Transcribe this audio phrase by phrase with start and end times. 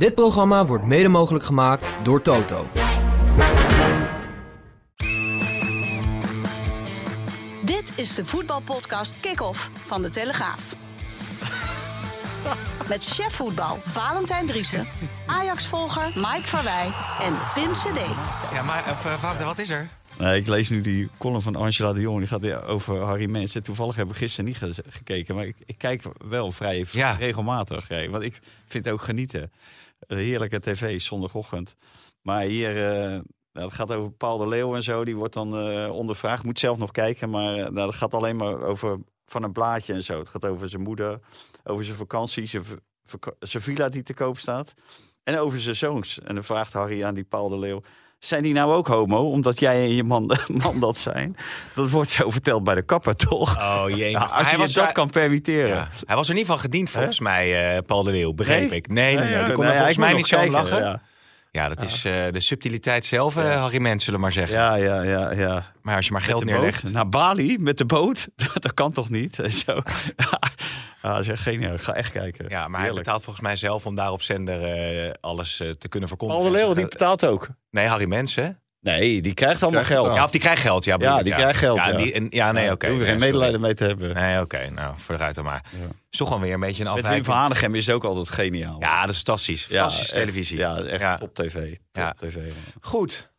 [0.00, 2.66] Dit programma wordt mede mogelijk gemaakt door Toto.
[7.64, 10.74] Dit is de voetbalpodcast Kick-Off van De Telegraaf.
[12.88, 14.86] Met chef voetbal Valentijn Driessen,
[15.26, 18.00] Ajax-volger Mike Verwij en Pim CD.
[18.52, 19.88] Ja, maar uh, Wouter, wat is er?
[20.18, 22.18] Nee, ik lees nu die column van Angela de Jong.
[22.18, 23.62] Die gaat over Harry Mensen.
[23.62, 25.34] Toevallig hebben we gisteren niet ge- gekeken.
[25.34, 27.12] Maar ik, ik kijk wel vrij Ja.
[27.12, 27.88] regelmatig.
[27.88, 28.08] hè.
[28.10, 29.50] Want ik vind het ook genieten.
[30.06, 31.76] Heerlijke tv, zondagochtend.
[32.22, 33.20] Maar hier, eh,
[33.52, 35.04] nou, het gaat over Paul de Leeuw en zo.
[35.04, 36.44] Die wordt dan eh, ondervraagd.
[36.44, 37.30] Moet zelf nog kijken.
[37.30, 40.18] Maar uh, nou, dat gaat alleen maar over van een blaadje en zo.
[40.18, 41.20] Het gaat over zijn moeder.
[41.64, 42.46] Over zijn vakantie.
[42.46, 42.64] Zijn,
[43.38, 44.74] zijn villa die te koop staat.
[45.22, 46.20] En over zijn zoons.
[46.20, 47.82] En dan vraagt Harry aan die Paul de Leeuw.
[48.20, 51.36] Zijn die nou ook homo, omdat jij en je man, man dat zijn?
[51.74, 53.56] Dat wordt zo verteld bij de kapper, toch?
[53.58, 55.68] Oh jee, Ja, als je je dat kan permitteren.
[55.68, 55.88] Ja.
[56.06, 58.78] Hij was er niet van gediend volgens mij, eh, Paul de Leeuw, begreep Nee?
[58.78, 58.88] ik.
[58.88, 60.82] Nee, nee, nee, ja, die kon volgens mij niet zo lachen.
[60.82, 61.02] Ja,
[61.50, 64.58] Ja, dat is eh, de subtiliteit zelf, eh, Harry Mens, zullen we maar zeggen.
[64.58, 65.02] ja, ja.
[65.02, 65.72] ja, ja.
[65.82, 66.92] Maar als je maar geld de boot neerlegt...
[66.92, 68.28] Naar Bali met de boot?
[68.60, 69.38] dat kan toch niet?
[71.02, 71.14] En Zo.
[71.16, 71.74] ja, zeg geniaal.
[71.74, 72.46] Ik ga echt kijken.
[72.48, 75.88] Ja, maar hij betaalt volgens mij zelf om daar op zender eh, alles eh, te
[75.88, 76.42] kunnen verkondigen.
[76.42, 77.48] Paul de Leeuw, Dus die dat- betaalt ook.
[77.70, 78.48] Nee, Harry Mens, hè?
[78.80, 80.14] Nee, die krijgt allemaal Krijgt geld.
[80.16, 80.96] Ja, of die krijgt geld, ja.
[81.00, 81.96] Ja, die krijgt geld, Ja, ja.
[81.96, 82.78] die- en- ja nee, oké.
[82.78, 84.14] Daar hoef je Nee, geen medelijden mee te hebben.
[84.14, 84.70] Nee, oké.
[84.70, 85.64] Nou, vooruit dan maar.
[85.72, 85.86] Ja.
[86.10, 87.26] Is toch wel weer een beetje een Met Wim afwijking.
[87.26, 88.76] van Hanegem is het ook altijd geniaal.
[88.80, 89.66] Ja, dat is fantastisch.
[89.68, 90.24] Ja, Fantastische echt.
[90.24, 90.58] televisie.
[90.58, 91.16] Ja, echt Ja.
[91.18, 91.52] top tv.
[91.72, 92.14] Top Ja.
[92.18, 92.36] tv.
[92.80, 93.29] Goed.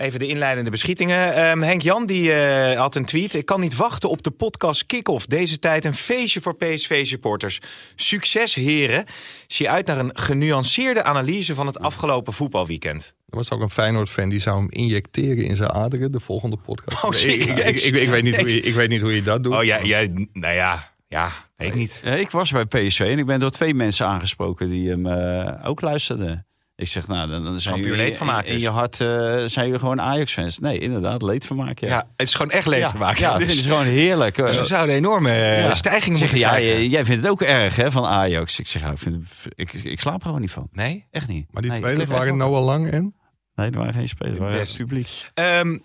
[0.00, 1.34] Even de inleidende beschietingen.
[1.34, 3.34] Ehm, Henk Jan die, eh, had een tweet.
[3.34, 5.26] Ik kan niet wachten op de podcast Kick-Off.
[5.26, 7.60] Deze tijd een feestje voor PSV-supporters.
[7.94, 9.04] Succes, heren.
[9.46, 13.14] Zie uit naar een genuanceerde analyse van het afgelopen voetbalweekend.
[13.28, 17.04] Er was ook een Feyenoord-fan die zou hem injecteren in zijn aderen, de volgende podcast.
[17.04, 17.84] Oh, ik, ik, serieus?
[17.84, 19.54] ik, ik weet niet hoe je, ik weet niet hoe je dat doet.
[19.54, 22.02] Oh ja, ja nou ja, ja, weet ik niet.
[22.04, 25.80] Ik was bij PSV en ik ben door twee mensen aangesproken die hem eh, ook
[25.80, 26.46] luisterden.
[26.80, 29.08] Ik zeg, nou, dan, dan zijn jullie leedvermaak in, in je hart eh,
[29.46, 30.58] zijn jullie gewoon Ajax-fans.
[30.58, 31.78] Nee, inderdaad, leedvermaak.
[31.78, 33.16] Ja, Ja, het is gewoon echt leedvermaak.
[33.18, 34.36] Ja, ja, dus, dat is gewoon heerlijk.
[34.46, 35.74] dus we zouden een enorme eh, Ja.
[35.74, 38.58] stijging Zeg, moeten ja, jij jij vindt het ook erg hè, van Ajax.
[38.58, 40.68] Ik zeg, ja, ik, vind het- ik, ik slaap er gewoon niet van.
[40.72, 41.06] Nee?
[41.10, 41.46] Echt niet.
[41.50, 43.14] Maar die Nee, twee, dat waren wel- Noah Lang en...
[43.54, 44.34] Nee, er waren geen spelers.
[44.36, 44.76] Er waren Best.
[44.76, 45.30] publiek.
[45.34, 45.78] Ehm,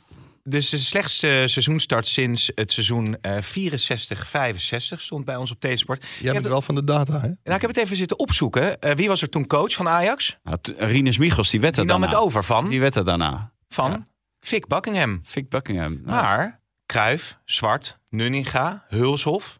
[0.50, 6.02] dus de slechtste seizoenstart sinds het seizoen eh 64-65 stond bij ons op T-Sport.
[6.02, 7.28] Jij hebt bent wel van de data, hè?
[7.28, 8.80] Nou, ik heb het even zitten opzoeken.
[8.82, 10.38] Eh, wie was er toen coach van Ajax?
[10.44, 13.54] Nou, Rinus Michels, die werd Die er nam het over van, Die werd er daarna.
[13.70, 14.08] van Ja.
[14.40, 15.20] Vic Buckingham.
[15.24, 15.92] Vic Buckingham.
[15.94, 19.60] Nou, Maar Kruif, Zwart, Nunninga, Hulshof.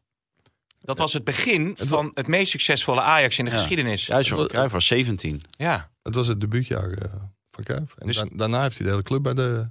[0.80, 3.58] Dat was het begin van het meest succesvolle Ajax in de Ja.
[3.58, 4.06] geschiedenis.
[4.48, 5.42] Cruijff was 17.
[5.58, 7.12] Ja, Het was het debuutjaar eh,
[7.52, 7.96] van Cruijff.
[7.98, 9.70] En Dus- da- daarna heeft hij de hele club bij de,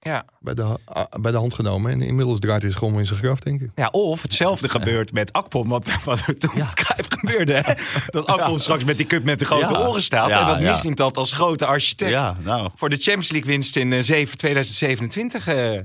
[0.00, 0.24] ja.
[0.40, 1.92] bij, de, ah, bij de hand genomen.
[1.92, 3.70] En inmiddels draait hij zich om in zijn graf, denk ik.
[3.74, 7.52] ja of hetzelfde gebeurt met Akpom, wat, wat er toen met Cruijff gebeurde.
[7.52, 7.72] Hè?
[8.06, 9.86] Dat Akpom straks met die cup met de grote Ja.
[9.86, 10.28] oren staat.
[10.28, 10.70] Ja, en dat ja.
[10.70, 12.10] misdient dat als grote architect.
[12.10, 15.46] Ja, nou, Voor de Champions League winst in eh, 7 2027.
[15.46, 15.80] eh,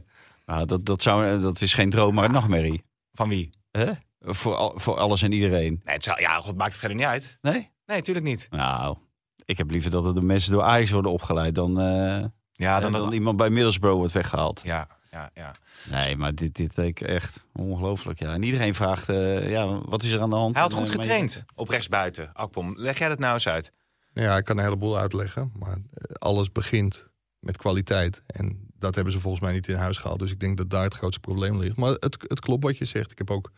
[0.46, 2.84] nou dat, dat, zou, dat is geen droom, maar een nachtmerrie.
[3.12, 3.50] van wie?
[3.72, 3.92] Hè?
[4.20, 5.82] Voor, al- voor alles en iedereen.
[5.86, 7.38] Nee, het zou, ja, god, maakt het verder niet uit.
[7.42, 7.54] Nee?
[7.86, 8.48] Nee, natuurlijk niet.
[8.50, 8.98] Nou,
[9.46, 12.24] ik heb liever dat er de mensen door Ajax worden opgeleid dan, eh,
[12.58, 13.14] Ja, dan, dan dat...
[13.14, 14.62] iemand bij Middlesbrough wordt weggehaald.
[14.64, 15.56] Ja, ja, ja.
[15.90, 18.20] Nee, maar dit, dit ik echt ongelooflijk.
[18.20, 18.34] Ja.
[18.34, 20.54] En iedereen vraagt, eh, ja, wat is er aan de hand?
[20.54, 22.74] Hij had goed eh, getraind op rechtsbuiten, Akpom.
[22.78, 23.72] Leg jij dat nou eens uit?
[24.14, 25.52] Ja, ik kan een heleboel uitleggen.
[25.60, 27.08] Maar eh, alles begint
[27.40, 28.22] met kwaliteit.
[28.28, 30.20] En dat hebben ze volgens mij niet in huis gehaald.
[30.20, 31.76] Dus ik denk dat daar het grootste probleem ligt.
[31.76, 33.12] Maar het, het klopt wat je zegt.
[33.12, 33.52] Ik heb ook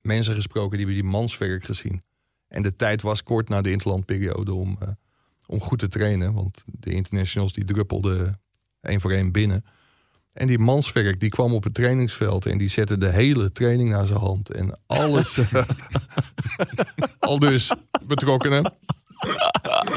[0.00, 2.02] mensen gesproken die hebben die manswerk gezien.
[2.48, 4.78] En de tijd was kort na de interlandperiode om,
[5.46, 6.32] om goed te trainen.
[6.32, 8.40] Want de internationals die druppelden
[8.88, 9.64] één voor één binnen.
[10.32, 14.06] En die manswerk die kwam op het trainingsveld en die zette de hele training naar
[14.06, 14.50] zijn hand.
[14.50, 15.38] En alles.
[17.18, 18.72] al dus betrokkenen.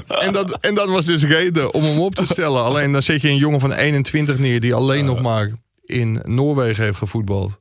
[0.08, 2.64] En dat, en dat was dus reden om hem op te stellen.
[2.64, 5.52] Alleen dan zet je een jongen van 21 neer die alleen nog maar
[5.84, 7.60] in Noorwegen heeft gevoetbald.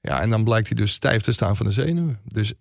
[0.00, 2.20] Ja, en dan blijkt hij dus stijf te staan van de zenuwen.
[2.24, 2.54] Dus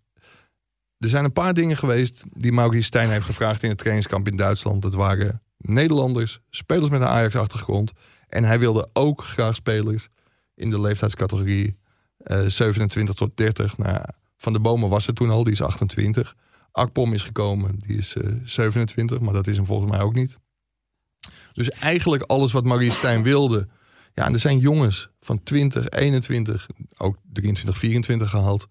[0.97, 4.37] er zijn een paar dingen geweest die Maurice Stijn heeft gevraagd in het trainingskamp in
[4.37, 4.81] Duitsland.
[4.81, 7.91] Dat waren Nederlanders, spelers met een Ajax-achtergrond.
[8.27, 10.07] En hij wilde ook graag spelers
[10.55, 11.77] in de leeftijdscategorie
[12.17, 13.77] eh, 27 tot 30.
[13.77, 13.99] Nou,
[14.37, 16.35] van de Bomen was er toen al, die is 28.
[16.71, 20.37] Akpom is gekomen, die is eh, 27, maar dat is hem volgens mij ook niet.
[21.53, 23.67] Dus eigenlijk alles wat Marie Stijn wilde.
[24.13, 28.67] Ja, en er zijn jongens van 20, 21, ook 23, 24 gehaald.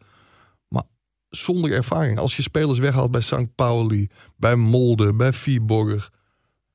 [0.69, 0.83] Maar
[1.29, 2.19] zonder ervaring.
[2.19, 3.55] Als je spelers weghaalt bij St.
[3.55, 6.11] Pauli, bij Molde, bij Viborg.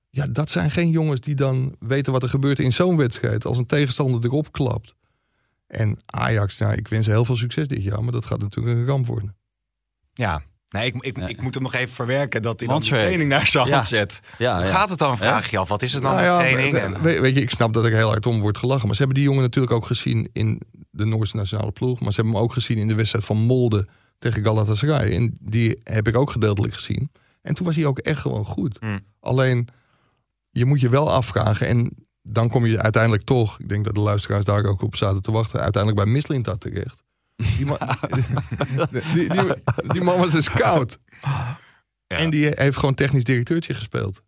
[0.09, 3.45] Ja, dat zijn geen jongens die dan weten wat er gebeurt in zo'n wedstrijd.
[3.45, 4.95] Als een tegenstander erop klapt.
[5.67, 8.03] En Ajax, nou, ik wens ze heel veel succes dit jaar.
[8.03, 9.35] Maar dat gaat natuurlijk een ramp worden.
[10.13, 10.41] Ja.
[10.69, 13.47] Nee, ik, ik, ik moet hem nog even verwerken dat hij dan de training naar
[13.47, 14.19] zijn hand zet.
[14.37, 15.17] Ja, gaat het dan?
[15.17, 15.69] Vraag je af.
[15.69, 16.77] Wat is het dan Nou training?
[16.77, 18.85] En- weet je, ik snap dat er heel hard om wordt gelachen.
[18.85, 21.99] Maar ze hebben die jongen natuurlijk ook gezien in de Noorse nationale ploeg.
[21.99, 23.87] Maar ze hebben hem ook gezien in de wedstrijd van Molde
[24.19, 25.15] tegen Galatasaray.
[25.15, 27.11] En die heb ik ook gedeeltelijk gezien.
[27.41, 28.77] En toen was hij ook echt gewoon goed.
[28.79, 28.99] Hmm.
[29.19, 29.67] Alleen,
[30.59, 31.67] je moet je wel afvragen.
[31.67, 35.21] En dan kom je uiteindelijk toch, ik denk dat de luisteraars daar ook op zaten
[35.21, 37.03] te wachten, uiteindelijk bij Mislintat terecht.
[37.57, 37.77] Die, man,
[39.13, 39.53] die, die,
[39.87, 40.99] die man was een scout.
[41.21, 42.17] Ja.
[42.17, 44.21] En die heeft gewoon technisch directeurtje gespeeld.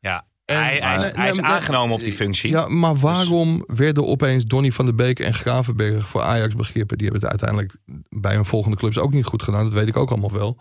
[0.00, 0.26] ja.
[0.44, 2.50] En- hij, hij is, hij is nee, aangenomen op die functie.
[2.50, 6.98] Ja, maar waarom werden opeens Donny van der Beek en Gravenberg voor Ajax begrippen?
[6.98, 9.64] Die hebben het uiteindelijk bij hun volgende clubs ook niet goed gedaan.
[9.64, 10.58] Dat weet ik ook allemaal wel.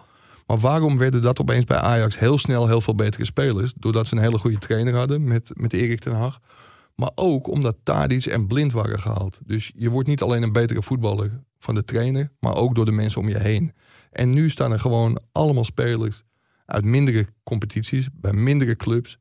[0.47, 3.73] Maar waarom werden dat opeens bij Ajax heel snel heel veel betere spelers?
[3.77, 6.39] Doordat ze een hele goede trainer hadden met, met Erik ten Hag.
[6.95, 9.39] Maar ook omdat Tadic en Blind waren gehaald.
[9.45, 12.91] Dus je wordt niet alleen een betere voetballer van de trainer, maar ook door de
[12.91, 13.73] mensen om je heen.
[14.11, 16.23] En nu staan er gewoon allemaal spelers
[16.65, 19.17] uit mindere competities, bij mindere clubs.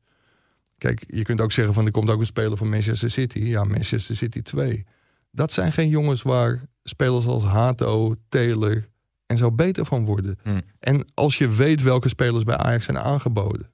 [0.77, 3.39] Kijk, je kunt ook zeggen van er komt ook een speler van Manchester City.
[3.39, 4.85] Ja, Manchester City 2.
[5.31, 8.87] Dat zijn geen jongens waar spelers als Hato, Taylor
[9.27, 10.39] en zo beter van worden.
[10.43, 10.61] Hmm.
[10.79, 13.69] En als je weet welke spelers bij Ajax zijn aangeboden.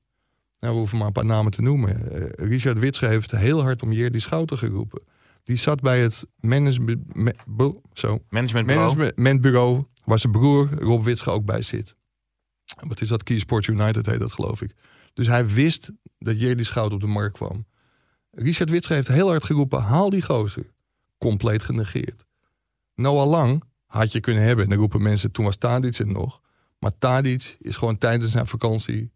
[0.60, 2.12] Nou, we hoeven maar een paar namen te noemen.
[2.12, 5.02] Eh, Richard Witsche heeft heel hard om Jerdy Schouten geroepen.
[5.44, 8.96] Die zat bij het management, me- bu- zo, Managementbureau.
[8.96, 11.96] managementbureau waar zijn broer Rob Witsche ook bij zit.
[12.88, 13.24] Wat is dat?
[13.24, 14.72] Key Sports United heet dat geloof ik.
[15.14, 17.66] Dus hij wist dat Jerdy Schout op de markt kwam.
[18.32, 20.66] Richard Witsche heeft heel hard geroepen, haal die gozer.
[21.18, 22.26] Compleet genegeerd.
[22.96, 23.64] Noah Lang
[23.94, 24.64] had je kunnen hebben.
[24.64, 26.42] En dan roepen mensen, toen was Tadic het nog.
[26.80, 29.12] Maar Tadic is gewoon tijdens zijn vakantie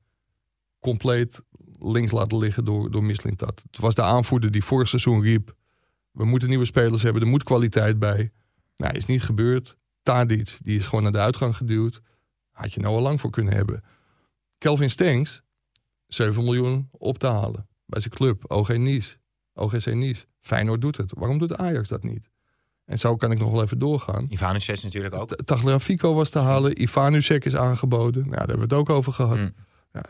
[0.79, 1.41] compleet
[1.79, 3.61] links laten liggen door, door Mislintat.
[3.71, 5.55] Het was de aanvoerder die vorig seizoen riep...
[6.11, 8.31] we moeten nieuwe spelers hebben, er moet kwaliteit bij.
[8.77, 9.77] Nou, is niet gebeurd.
[10.01, 12.01] Tadic, die is gewoon naar de uitgang geduwd.
[12.51, 13.83] Had je nou al lang voor kunnen hebben.
[14.57, 15.41] Kelvin Stengs,
[16.07, 17.67] 7 miljoen op te halen.
[17.85, 19.17] Bij zijn club, OG Nice.
[19.53, 20.25] OGC Nice.
[20.39, 21.13] Feyenoord doet het.
[21.15, 22.29] Waarom doet Ajax dat niet?
[22.87, 24.25] En zo kan ik nog wel even doorgaan.
[24.29, 25.29] Ivanovic natuurlijk ook.
[25.29, 26.81] T- Tagliafico was te halen.
[26.81, 28.21] Ivanusek is aangeboden.
[28.21, 29.37] Nou, daar hebben we het ook over gehad.
[29.37, 29.53] Hmm.
[29.93, 30.03] Ja,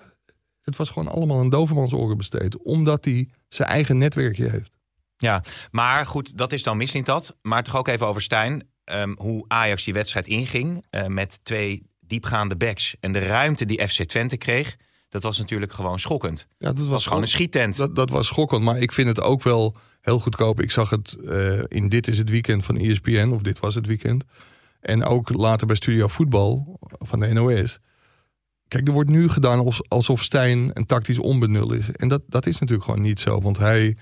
[0.61, 2.57] het was gewoon allemaal een dovermans oren besteed.
[2.57, 4.71] Omdat hij zijn eigen netwerkje heeft.
[5.17, 7.35] Ja, maar goed, dat is dan Mislintat.
[7.41, 8.67] Maar toch ook even over Stijn.
[8.83, 12.95] Ehm, hoe Ajax die wedstrijd inging eh, met twee diepgaande backs.
[12.99, 14.77] En de ruimte die FC Twente kreeg,
[15.09, 16.47] dat was natuurlijk gewoon schokkend.
[16.57, 17.77] Ja, dat was gewoon een schiettent.
[17.77, 20.61] Dat, dat was schokkend, maar ik vind het ook wel heel goedkoop.
[20.61, 23.85] Ik zag het eh, in Dit is het Weekend van ESPN, of Dit was het
[23.87, 24.23] Weekend.
[24.79, 27.79] En ook later bij Studio Voetbal van de NOS.
[28.67, 31.91] Kijk, er wordt nu gedaan als- alsof Stijn een tactisch onbenul is.
[31.91, 33.97] En dat, dat is natuurlijk gewoon niet zo, want hij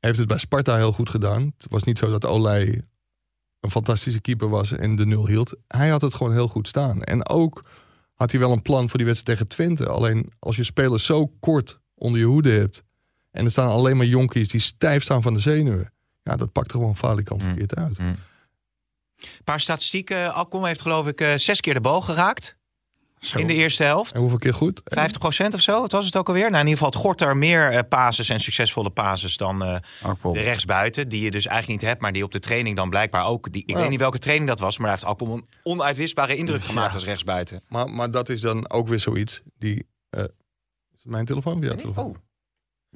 [0.00, 1.42] heeft het bij Sparta heel goed gedaan.
[1.56, 2.82] Het was niet zo dat Olij
[3.60, 5.54] een fantastische keeper was en de nul hield.
[5.68, 7.02] Hij had het gewoon heel goed staan.
[7.02, 7.64] En ook
[8.14, 9.88] had hij wel een plan voor die wedstrijd tegen Twente.
[9.88, 12.82] Alleen als je spelers zo kort onder je hoede hebt...
[13.30, 15.92] en er staan alleen maar jonkies die stijf staan van de zenuwen...
[16.22, 17.48] ja, dat pakt er gewoon falikant Mm.
[17.48, 17.98] verkeerd uit.
[17.98, 18.06] Mm.
[18.06, 20.34] Een paar statistieken.
[20.34, 22.56] Alcom heeft geloof ik eh, zes keer de bal geraakt
[23.32, 24.12] in de eerste helft.
[24.14, 24.80] En hoeveel keer goed?
[24.80, 26.50] 50% of zo, wat was het ook alweer?
[26.50, 30.32] Nou, in ieder geval had Gorter meer passes en succesvolle passes dan eh, Akpom.
[30.32, 31.08] de rechtsbuiten.
[31.08, 33.52] Die je dus eigenlijk niet hebt, maar die op de training dan blijkbaar ook.
[33.52, 33.76] Die, ik Ja.
[33.80, 36.94] weet niet welke training dat was, maar hij heeft Alcom een onuitwisbare indruk gemaakt Ja.
[36.94, 37.62] als rechtsbuiten.
[37.68, 39.86] Maar, maar dat is dan ook weer zoiets die...
[40.10, 40.28] eh, is
[41.02, 42.04] het mijn telefoon jouw telefoon?
[42.04, 42.16] Oh,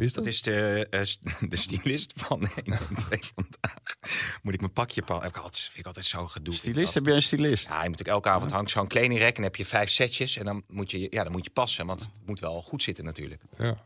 [0.06, 0.24] is dat?
[0.24, 3.96] dat is de, st- de stylist van 1 en 2 vandaag.
[4.42, 5.26] Moet ik mijn pakje pakken?
[5.26, 6.54] Heb ik altijd, vind ik altijd zo gedoe.
[6.54, 7.68] Stylist, heb je een stylist?
[7.68, 10.36] Ja, je moet elke avond hangt zo'n kledingrek en heb je vijf setjes.
[10.36, 13.04] En dan moet je, ja, dan moet je passen, want het moet wel goed zitten
[13.04, 13.40] natuurlijk.
[13.58, 13.76] Ja.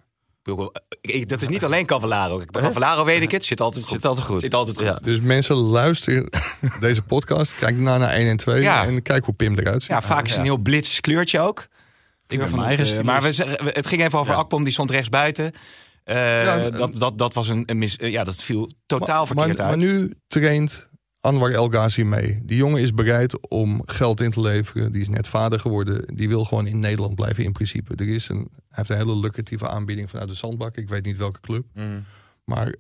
[0.45, 0.67] Ik eh,
[1.01, 2.37] ik- dat is niet alleen Cavallaro.
[2.51, 3.93] Bij Cavallaro weet ik het, zit altijd goed.
[3.95, 4.41] Zit altijd goed.
[4.41, 4.87] Zit altijd goed.
[4.87, 4.95] Ja.
[5.03, 6.29] Dus mensen luisteren
[6.81, 7.55] deze podcast.
[7.59, 8.63] Kijk daarna naar 1 en 2.
[8.63, 8.85] Ja.
[8.85, 9.91] En kijk hoe Pim eruit ziet.
[9.93, 11.67] Ja, vaak is het een heel blits kleurtje ook.
[12.27, 14.35] ben van mijn het, eigen eh, maar we, het ging even over.
[14.35, 15.53] Akpom, die stond rechts buiten.
[16.05, 19.59] Eh, Ja, dat, dat, dat was een, een mis, ja, dat viel totaal maar, verkeerd
[19.59, 19.77] maar, uit.
[19.77, 20.91] maar nu traint
[21.21, 22.41] Anwar El Ghazi mee.
[22.43, 24.93] Die jongen is bereid om geld in te leveren.
[24.93, 26.15] Die is net vader geworden.
[26.17, 27.95] Die wil gewoon in Nederland blijven in principe.
[27.95, 30.77] Er is een, hij heeft een hele lucratieve aanbieding vanuit de Zandbak.
[30.77, 31.67] Ik weet niet welke club.
[31.75, 32.05] Mm.
[32.45, 32.75] Maar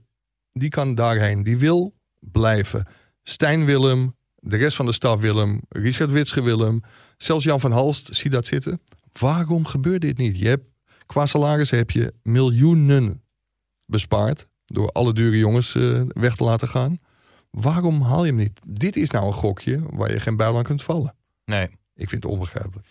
[0.52, 1.43] die kan daarheen.
[1.43, 2.87] Die wil blijven.
[3.23, 5.61] Stijn Willem, De rest van de staf wil hem.
[5.69, 6.81] Richard Witsche wil hem.
[7.17, 8.81] Zelfs Jan van Halst ziet dat zitten.
[9.21, 10.38] Waarom gebeurt dit niet?
[10.38, 10.64] Je hebt,
[11.12, 13.23] qua salaris heb je miljoenen
[13.85, 14.47] bespaard.
[14.64, 16.99] Door alle dure jongens eh, weg te laten gaan.
[17.50, 18.61] Waarom haal je hem niet?
[18.66, 21.14] Dit is nou een gokje waar je geen buil aan kunt vallen.
[21.45, 21.69] Nee.
[21.95, 22.87] Ik vind het onbegrijpelijk.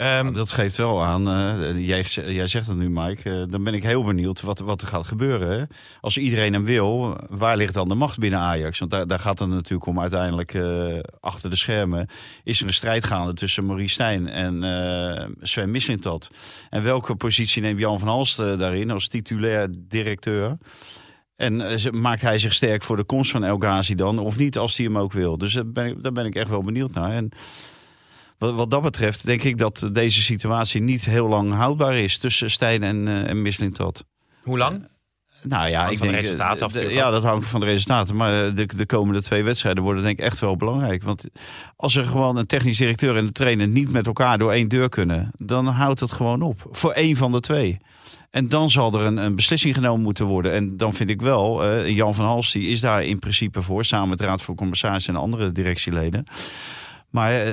[0.00, 2.02] Ehm, dat geeft wel aan, eh, jij,
[2.32, 5.06] jij zegt het nu Mike, eh, dan ben ik heel benieuwd wat, wat er gaat
[5.06, 5.68] gebeuren.
[6.00, 8.78] Als iedereen hem wil, waar ligt dan de macht binnen Ajax?
[8.78, 12.08] Want daar, daar gaat het natuurlijk om uiteindelijk eh, achter de schermen.
[12.44, 16.30] Is er een strijd gaande tussen Maurice Stijn en Sven Mislintat?
[16.70, 20.58] En welke positie neemt Jan van Halst daarin als titulair directeur?
[21.36, 24.18] En maakt hij zich sterk voor de komst van El Ghazi dan?
[24.18, 25.38] Of niet, als hij hem ook wil?
[25.38, 27.10] Dus daar ben ik, daar ben ik echt wel benieuwd naar.
[27.10, 27.32] En
[28.40, 32.50] wat, wat dat betreft denk ik dat deze situatie niet heel lang houdbaar is tussen
[32.50, 34.04] Stijn en, uh, en Mislintat.
[34.42, 34.88] Hoe lang?
[35.42, 36.72] Nou ja, ik van denk, de resultaten af.
[36.72, 38.16] De, ja, dat hangt van de resultaten.
[38.16, 41.02] Maar de, de komende twee wedstrijden worden denk ik echt wel belangrijk.
[41.02, 41.24] Want
[41.76, 44.88] als er gewoon een technisch directeur en de trainer niet met elkaar door één deur
[44.88, 46.68] kunnen, dan houdt het gewoon op.
[46.70, 47.78] Voor één van de twee.
[48.30, 50.52] En dan zal er een, een beslissing genomen moeten worden.
[50.52, 53.84] En dan vind ik wel, uh, Jan van Hals die is daar in principe voor,
[53.84, 56.24] samen met de Raad voor Commissarissen en andere directieleden.
[57.10, 57.52] Maar uh,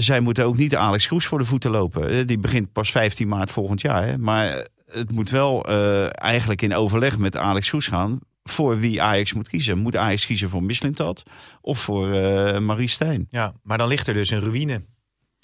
[0.00, 2.08] zij moeten ook niet Alex Kroes voor de voeten lopen.
[2.08, 4.06] Eh, die begint pas 15 maart volgend jaar.
[4.06, 4.18] Hè.
[4.18, 9.32] Maar het moet wel uh, eigenlijk in overleg met Alex Kroes gaan voor wie Ajax
[9.32, 9.78] moet kiezen.
[9.78, 11.22] Moet Ajax kiezen voor Mislintat
[11.60, 13.26] of voor uh, Marie Stijn?
[13.30, 14.82] Ja, maar dan ligt er dus een ruïne.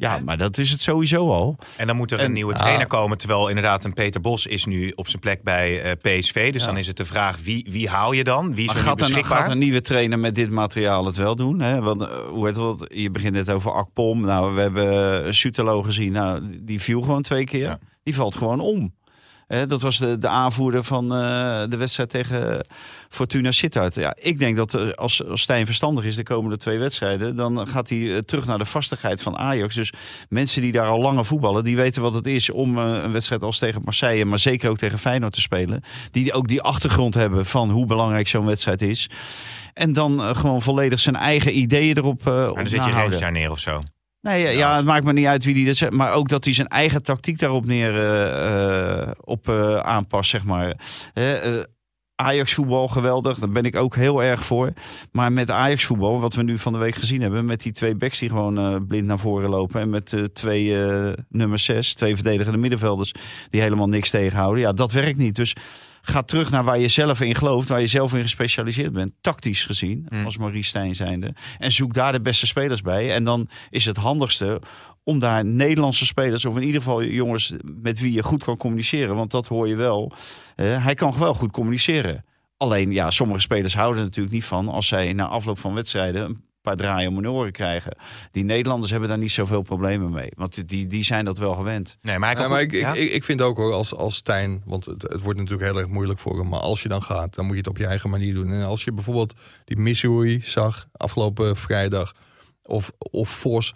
[0.03, 1.57] Ja, maar dat is het sowieso al.
[1.77, 3.19] En dan moet er een nieuwe trainer komen.
[3.19, 6.53] Terwijl inderdaad een Peter Bos is nu op zijn plek bij uh, PSV.
[6.53, 6.69] Dus ja.
[6.69, 8.55] dan is het de vraag, wie, wie haal je dan?
[8.55, 9.01] Wie is gaat?
[9.01, 11.61] Een, gaat een nieuwe trainer met dit materiaal het wel doen?
[11.61, 11.81] Hè?
[11.81, 14.21] Want, uh, hoe heet het, je begint net over Akpom.
[14.21, 16.13] Nou, we hebben uh, Sutelo gezien.
[16.13, 17.61] Nou, die viel gewoon twee keer.
[17.61, 17.79] Ja.
[18.03, 18.95] Die valt gewoon om.
[19.53, 22.67] Hè, dat was de, de aanvoerder van de wedstrijd tegen
[23.09, 23.95] Fortuna Sittard.
[23.95, 27.37] Ja, ik denk dat als, als Stijn verstandig is de komende twee wedstrijden...
[27.37, 29.75] dan gaat hij terug naar de vastigheid van Ajax.
[29.75, 29.93] Dus
[30.29, 31.65] mensen die daar al langer voetballen...
[31.65, 34.25] die weten wat het is om een wedstrijd als tegen Marseille...
[34.25, 35.83] maar zeker ook tegen Feyenoord te spelen.
[36.11, 39.11] Die ook die achtergrond hebben van hoe belangrijk zo'n wedstrijd is.
[39.75, 43.33] En dan gewoon volledig zijn eigen ideeën erop uh, Maar dan zit je Rens daar
[43.33, 43.83] neer of zo.
[44.23, 45.93] Nee, ja, ja, het maakt me niet uit wie die dat zegt.
[45.93, 49.49] Maar ook dat hij zijn eigen tactiek daarop neer uh, uh, op
[49.83, 50.77] aanpast, zeg maar.
[52.15, 54.73] Ajax voetbal geweldig, daar ben ik ook heel erg voor.
[55.13, 57.95] Maar met Ajax voetbal, wat we nu van de week gezien hebben, met die twee
[57.95, 60.77] backs die gewoon blind naar voren lopen en met twee
[61.29, 63.15] nummer zes, twee verdedigende middenvelders
[63.51, 64.61] die helemaal niks tegenhouden.
[64.61, 65.35] Ja, dat werkt niet.
[65.35, 65.55] Dus
[66.03, 69.65] ga terug naar waar je zelf in gelooft, waar je zelf in gespecialiseerd bent, tactisch
[69.65, 70.25] gezien, mm.
[70.25, 71.35] als Marie Stijn zijnde.
[71.59, 73.15] En zoek daar de beste spelers bij.
[73.15, 74.61] En dan is het handigste
[75.05, 79.17] om daar Nederlandse spelers, of in ieder geval jongens met wie je goed kan communiceren.
[79.17, 80.13] Want dat hoor je wel.
[80.57, 82.25] Uh, hij kan wel goed communiceren.
[82.57, 86.45] Alleen, ja, sommige spelers houden er natuurlijk niet van als zij na afloop van wedstrijden
[86.63, 87.97] paar draaien om hun oren krijgen.
[88.31, 90.33] Die Nederlanders hebben daar niet zoveel problemen mee.
[90.37, 91.99] Want die, die zijn dat wel gewend.
[92.03, 92.95] Nee, maar, ja, maar ik, ja?
[92.95, 95.89] ik, ik, vind ook hoor, als, als Stijn, want het, het, wordt natuurlijk heel erg
[95.89, 96.49] moeilijk voor hem.
[96.49, 98.53] Maar als je dan gaat, dan moet je het op je eigen manier doen.
[98.53, 102.15] En als je bijvoorbeeld die Missouri zag afgelopen vrijdag,
[102.63, 103.75] of, of Vos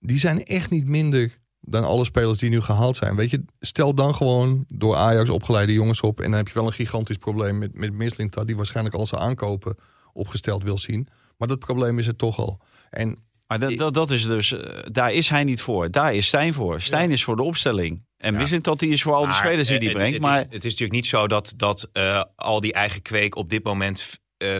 [0.00, 3.16] die zijn echt niet minder dan alle spelers die nu gehaald zijn.
[3.16, 6.20] Weet je, stel dan gewoon door Ajax opgeleide jongens op...
[6.20, 8.46] en dan heb je wel een gigantisch probleem met, met Mislintat...
[8.46, 9.76] die waarschijnlijk al zijn aankopen
[10.12, 11.08] opgesteld wil zien.
[11.38, 12.60] Maar dat probleem is er toch al.
[12.90, 15.90] En maar dat, dat, dat is dus, uh, daar is hij niet voor.
[15.90, 16.80] Daar is Stijn voor.
[16.80, 17.14] Stijn ja.
[17.14, 18.06] is voor de opstelling.
[18.16, 18.38] En ja.
[18.38, 20.12] Mislintat die is voor al die spelers die hij brengt.
[20.12, 23.36] Het, maar is, het is natuurlijk niet zo dat, dat uh, al die eigen kweek
[23.36, 24.20] op dit moment...
[24.38, 24.56] Uh,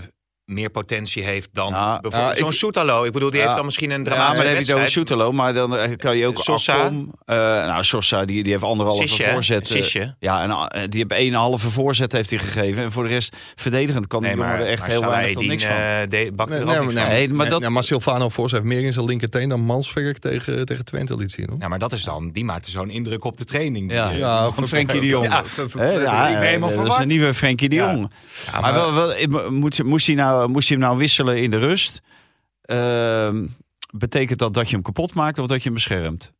[0.48, 3.04] meer potentie heeft dan bijvoorbeeld zo'n Soetalo.
[3.04, 4.82] Ik bedoel, die heeft dan misschien een dramatische Ja, maar dan heb je het over
[4.82, 5.08] wedstrijd.
[5.08, 5.32] Soetalo.
[5.32, 6.86] Maar dan kan je ook Sosa.
[6.86, 7.36] Uh,
[7.66, 9.68] nou, Sosa, die, die heeft anderhalve Sisje, voorzet.
[9.68, 10.14] Sisje.
[10.18, 12.82] Ja, en uh, die heeft een halve voorzet heeft hij gegeven.
[12.82, 15.48] En voor de rest verdedigend kan die nee, jongen maar, er echt heel weinig Eddin,
[15.48, 15.76] niks van.
[16.08, 17.12] De, bakt nee, er nee, ook niks nee, van.
[17.14, 20.66] Nee, maar dat- ja, maar Silvano Vos heeft meer in zijn linkerteen dan Mansverk tegen,
[20.66, 21.46] tegen Twente liet zien.
[21.48, 21.58] Hoor.
[21.60, 23.92] Ja, maar dat is dan, die maakte zo'n indruk op de training.
[23.92, 24.08] Ja.
[24.08, 25.24] Die, Ja, van Frenkie de Jong.
[25.24, 27.74] Ja, eh, dat is een nieuwe Frenkie de.
[27.74, 28.10] Jong.
[28.60, 28.74] Maar
[29.84, 32.02] moest, hij nou, moest hij hem nou wisselen in de rust?
[32.62, 33.46] Ehm,
[33.92, 36.32] betekent dat dat je hem kapot maakt of dat je hem beschermt?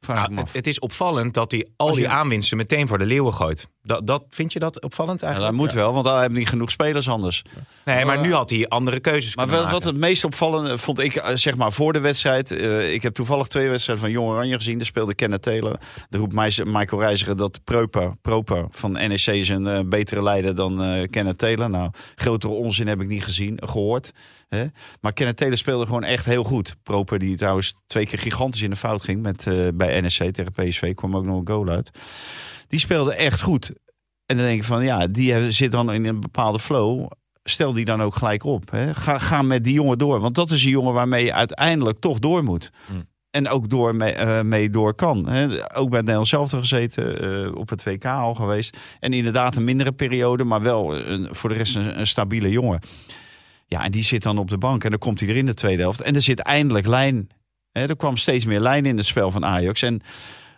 [0.00, 0.52] Vraag Nou, me het, af.
[0.52, 3.68] het is opvallend dat hij al je- die aanwinsten meteen voor de leeuwen gooit.
[3.88, 5.56] Dat, dat, vind je dat opvallend Ja, eigenlijk?
[5.56, 7.42] dat moet wel, want daar hebben niet genoeg spelers anders.
[7.84, 10.98] nee, maar Uh, nu had hij andere keuzes Maar wel, wat het meest opvallende vond
[11.00, 12.50] ik, eh, zeg maar voor de wedstrijd.
[12.50, 14.76] eh, ik heb toevallig twee wedstrijden van Jong Oranje gezien.
[14.78, 15.78] Daar speelde Kenneth Taylor.
[16.08, 16.32] De roept
[16.64, 21.38] Michael Reiziger dat Proper, Proper van NEC is een eh, betere leider dan eh Kenneth
[21.38, 21.70] Taylor.
[21.70, 24.12] Nou, grotere onzin heb ik niet gezien, gehoord.
[24.48, 24.64] Hè?
[25.00, 26.76] Maar Kenneth Taylor speelde gewoon echt heel goed.
[26.82, 30.52] Proper, die trouwens twee keer gigantisch in de fout ging met, eh, bij NEC tegen
[30.52, 31.90] PSV, kwam ook nog een goal uit.
[32.68, 33.72] Die speelde echt goed.
[34.26, 37.10] En dan denk ik van ja, die zit dan in een bepaalde flow.
[37.44, 38.70] stel die dan ook gelijk op.
[38.70, 38.94] Hè.
[38.94, 40.20] Ga, ga met die jongen door.
[40.20, 42.70] Want dat is een jongen waarmee je uiteindelijk toch door moet.
[42.86, 43.06] Hmm.
[43.30, 45.28] En ook door mee, eh, mee door kan.
[45.28, 45.44] Hè.
[45.76, 48.76] Ook bij het Nederlands zelf gezeten, eh, op het WK al geweest.
[49.00, 52.80] En inderdaad een mindere periode, maar wel een, voor de rest een, een stabiele jongen.
[53.66, 55.54] Ja, en die zit dan op de bank en dan komt hij er in de
[55.54, 56.00] tweede helft.
[56.00, 57.28] En er zit eindelijk lijn.
[57.72, 59.82] Hè, er kwam steeds meer lijn in het spel van Ajax.
[59.82, 60.00] En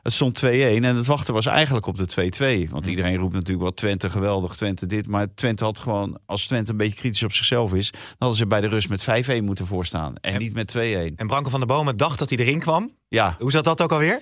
[0.03, 2.71] het stond 2-1 en het wachten was eigenlijk op de 2-2.
[2.71, 5.07] Want iedereen roept natuurlijk wel Twente geweldig, Twente dit.
[5.07, 7.91] Maar Twente had gewoon, als Twente een beetje kritisch op zichzelf is...
[7.91, 9.07] dan hadden ze bij de rust met
[9.41, 10.15] 5-1 moeten voorstaan.
[10.21, 10.81] En, En- niet met 2-1.
[11.17, 12.91] En Branko van der Bomen dacht dat hij erin kwam.
[13.09, 14.21] Ja, Hoe zat dat ook alweer?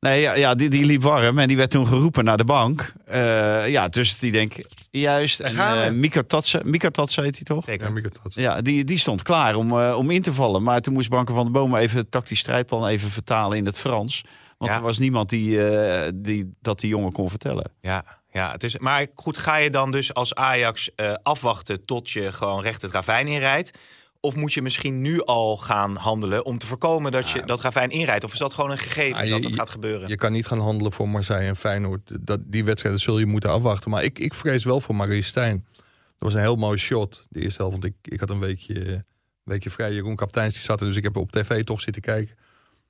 [0.00, 2.92] nee, ja, ja die, die liep warm en die werd toen geroepen naar de bank.
[3.06, 4.52] Eh, ja, dus die denk
[4.90, 5.40] juist.
[5.40, 7.64] En eh Mika Tatse, Mika Tatse heet hij toch?
[7.64, 7.86] Zeker.
[7.86, 10.62] Ja, Mieke, dat- Ja, die, die stond klaar om, eh, om in te vallen.
[10.62, 13.78] Maar toen moest Branko van der Bomen even het tactisch strijdplan even vertalen in het
[13.78, 14.22] Frans.
[14.58, 14.76] Want Ja.
[14.76, 17.70] er was niemand die, eh, die dat die jongen kon vertellen.
[17.80, 22.10] Ja, ja het is, maar goed, ga je dan dus als Ajax eh, afwachten tot
[22.10, 23.78] je gewoon recht het ravijn inrijdt?
[24.20, 27.90] Of moet je misschien nu al gaan handelen om te voorkomen dat je dat ravijn
[27.90, 28.24] inrijdt?
[28.24, 30.08] Of is dat gewoon een gegeven Ja, je- dat het je- gaat gebeuren?
[30.08, 32.10] Je kan niet gaan handelen voor Marseille en Feyenoord.
[32.20, 33.90] Dat, die wedstrijden zul je moeten afwachten.
[33.90, 35.64] Maar ik, ik vrees wel voor Marie Stijn.
[35.72, 35.84] Dat
[36.18, 37.78] was een heel mooi shot, de eerste helft.
[37.80, 39.04] Want ik, ik had een weekje, een
[39.42, 39.92] weekje vrij.
[39.92, 42.36] Jeroen Kapteins die zat er, dus ik heb op tv toch zitten kijken.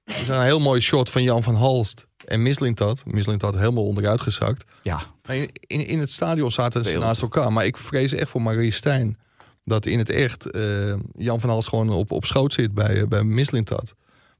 [0.06, 3.02] Er is een heel mooi shot van Jan van Halst en Mislintat.
[3.06, 4.64] Mislintat helemaal onderuit gezakt.
[4.82, 7.52] Ja, In, in, in het stadion zaten ze naast elkaar.
[7.52, 9.16] Maar ik vrees echt voor Marie Stijn.
[9.64, 13.06] Dat in het echt eh, Jan van Hals gewoon op, op schoot zit bij, eh,
[13.06, 13.94] bij Mislintat.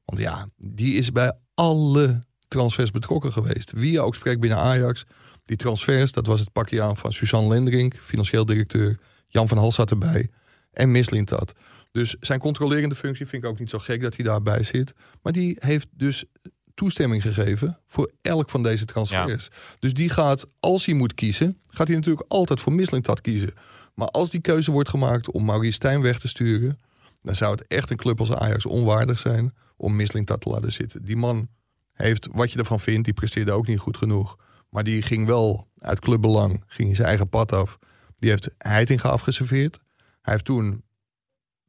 [0.05, 3.71] Want ja, die is bij alle transfers betrokken geweest.
[3.71, 5.05] Wie je ook spreekt binnen Ajax.
[5.45, 8.99] Die transfers, dat was het pakje aan van Suzanne Lenderink, financieel directeur.
[9.27, 10.29] Jan van Hals zat erbij.
[10.71, 11.53] En Mislintat.
[11.97, 14.93] Dus zijn controlerende functie vind ik ook niet zo gek dat hij daarbij zit.
[15.21, 16.25] Maar die heeft dus
[16.73, 19.49] toestemming gegeven voor elk van deze transfers.
[19.79, 23.53] Dus die gaat, als hij moet kiezen, gaat hij natuurlijk altijd voor Mislintat kiezen.
[23.93, 26.79] Maar als die keuze wordt gemaakt om Maurice Stijn weg te sturen,
[27.21, 31.05] dan zou het echt een club als Ajax onwaardig zijn om Mislintat te laten zitten.
[31.05, 31.47] Die man
[31.93, 34.37] heeft, wat je ervan vindt, die presteerde ook niet goed genoeg.
[34.69, 37.77] Maar die ging wel uit clubbelang, ging zijn eigen pad af.
[38.15, 39.79] Die heeft Heitinga afgeserveerd.
[40.21, 40.85] Hij heeft toen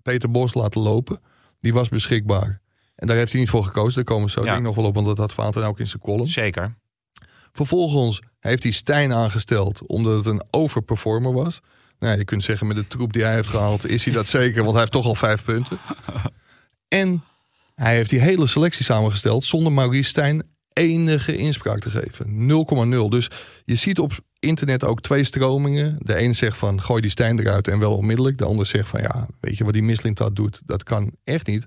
[0.09, 1.21] Peter Bos laten lopen.
[1.61, 2.61] Die was beschikbaar.
[2.94, 3.94] En daar heeft hij niet voor gekozen.
[3.94, 4.47] Daar komen we zo Ja.
[4.47, 6.29] denk ik nog wel op, want dat had Vaanten ook in zijn column.
[6.29, 6.75] Zeker.
[7.53, 11.61] Vervolgens heeft hij Stijn aangesteld omdat het een overperformer was.
[11.99, 14.59] Nou, je kunt zeggen met de troep die hij heeft gehaald is hij dat zeker,
[14.61, 15.79] want hij heeft toch al vijf punten.
[16.88, 17.23] En
[17.75, 20.42] hij heeft die hele selectie samengesteld zonder Maurice Stijn
[20.78, 22.26] enige inspraak te geven.
[23.04, 23.08] 0,0.
[23.08, 23.30] Dus
[23.64, 25.96] je ziet op internet ook twee stromingen.
[26.00, 28.38] De ene zegt van gooi die Stijn eruit en wel onmiddellijk.
[28.38, 30.60] De andere zegt van ja, weet je wat die Mislintat doet?
[30.66, 31.64] Dat kan echt niet.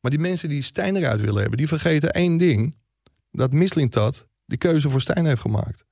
[0.00, 2.74] Maar die mensen die Stijn eruit willen hebben, die vergeten één ding.
[3.30, 5.84] Dat Mislintat die keuze voor Stijn heeft gemaakt.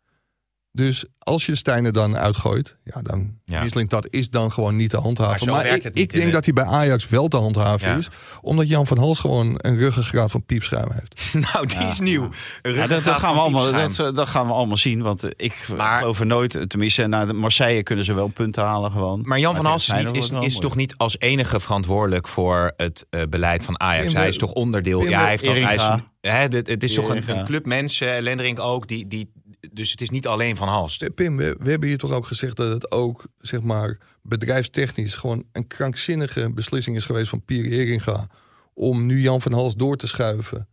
[0.74, 3.62] Dus als je Stijn er dan uitgooit, ja, dan Ja.
[3.62, 5.48] Mislintat is dan gewoon niet te handhaven.
[5.50, 7.96] Maar, ik, het niet ik denk de- dat hij bij Ajax wel te handhaven Ja.
[7.96, 8.08] is.
[8.40, 11.34] Omdat Jan van Hals gewoon een ruggengraat van piepschuim heeft.
[11.52, 11.88] nou, die Ja.
[11.88, 12.30] is nieuw.
[12.62, 15.02] Ja, dat, dat, gaan we allemaal, dat, dat gaan we allemaal zien.
[15.02, 18.62] Want eh, ik Maar- geloof er nooit, eh, tenminste naar Marseille kunnen ze wel punten
[18.64, 19.20] halen gewoon.
[19.24, 23.22] Maar Jan van Hals is, niet, is, toch niet als enige verantwoordelijk voor het eh,
[23.28, 24.12] beleid van Ajax.
[24.12, 25.02] Hij is toch onderdeel.
[25.08, 25.88] Ja, hij heeft toch, hij is,
[26.20, 29.32] hè, dit- het is toch een, een club mensen, Lendering ook, die, die,
[29.70, 31.02] dus het is niet alleen van Hals.
[31.14, 35.44] Pim, we, we hebben hier toch ook gezegd dat het ook, zeg maar, bedrijfstechnisch gewoon
[35.52, 38.26] een krankzinnige beslissing is geweest van Pierre Eringa.
[38.74, 40.68] Om nu Jan van Hals door te schuiven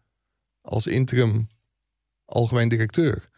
[0.62, 1.48] als interim
[2.26, 3.30] algemeen directeur.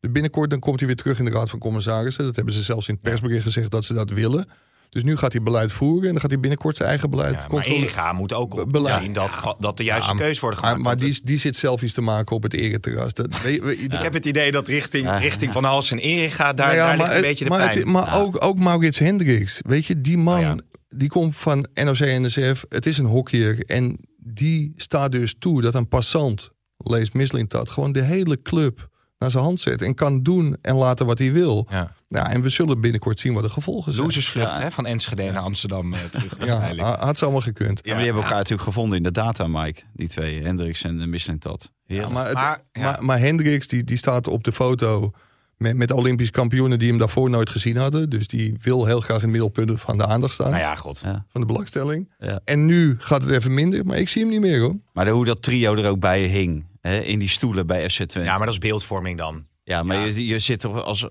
[0.00, 2.24] Dus binnenkort dan komt hij weer terug in de Raad van Commissarissen.
[2.24, 4.48] Dat hebben ze zelfs in het persbericht gezegd dat ze dat willen.
[4.90, 7.38] Dus nu gaat hij beleid voeren en dan gaat hij binnenkort zijn eigen beleid Ja,
[7.38, 7.84] maar controleren.
[7.84, 9.02] Eringa moet ook op Beleid.
[9.02, 10.78] zien dat, dat de juiste Ja, keus wordt gemaakt.
[10.78, 13.14] maar die, die zit zelf iets te maken op het ereterras.
[13.14, 15.16] Dat, weet je- weet je- Ik heb het idee dat richting, Ja.
[15.18, 17.58] richting Van Hals en Eringa, daar, Nou ja, daar ligt een het- beetje de maar
[17.58, 17.78] pijn.
[17.78, 18.14] het- maar Ja.
[18.18, 19.58] ook, ook Maurits Hendricks.
[19.66, 20.56] Weet je, die man ja.
[20.88, 22.64] die komt van NOC-NSF.
[22.68, 23.64] Het is een hockeyer.
[23.66, 28.88] En die staat dus toe dat een passant, lees Mislintat, gewoon de hele club
[29.24, 29.82] naar zijn hand zet.
[29.82, 31.66] En kan doen en laten wat hij wil.
[31.70, 31.92] Ja.
[32.08, 34.04] Ja, en we zullen binnenkort zien wat de gevolgen zijn.
[34.04, 34.60] Losersvlucht Ja.
[34.60, 37.78] hè, van Enschede naar Amsterdam eh, terug Ja, had ze allemaal gekund.
[37.82, 39.80] Ja, maar die hebben elkaar natuurlijk gevonden in de data, Mike.
[39.92, 41.70] Die twee, Hendricks en Mislintat.
[41.86, 42.82] Ja, maar, het- Maar, ja.
[42.82, 45.10] maar, maar Hendricks die, die staat op de foto
[45.56, 48.10] met, met Olympisch kampioenen die hem daarvoor nooit gezien hadden.
[48.10, 50.50] Dus die wil heel graag in het middelpunt van de aandacht staan.
[50.50, 51.00] Nou ja, god.
[51.04, 51.24] Ja.
[51.28, 52.10] Van de belangstelling.
[52.18, 52.40] Ja.
[52.44, 53.86] En nu gaat het even minder.
[53.86, 54.76] Maar ik zie hem niet meer hoor.
[54.92, 57.94] Maar de- hoe dat trio er ook bij hing, hè, in die stoelen bij FC
[57.96, 58.20] Twente.
[58.20, 59.46] Ja, maar dat is beeldvorming dan.
[59.62, 60.04] Ja, maar Ja.
[60.04, 61.06] Je, je zit toch als.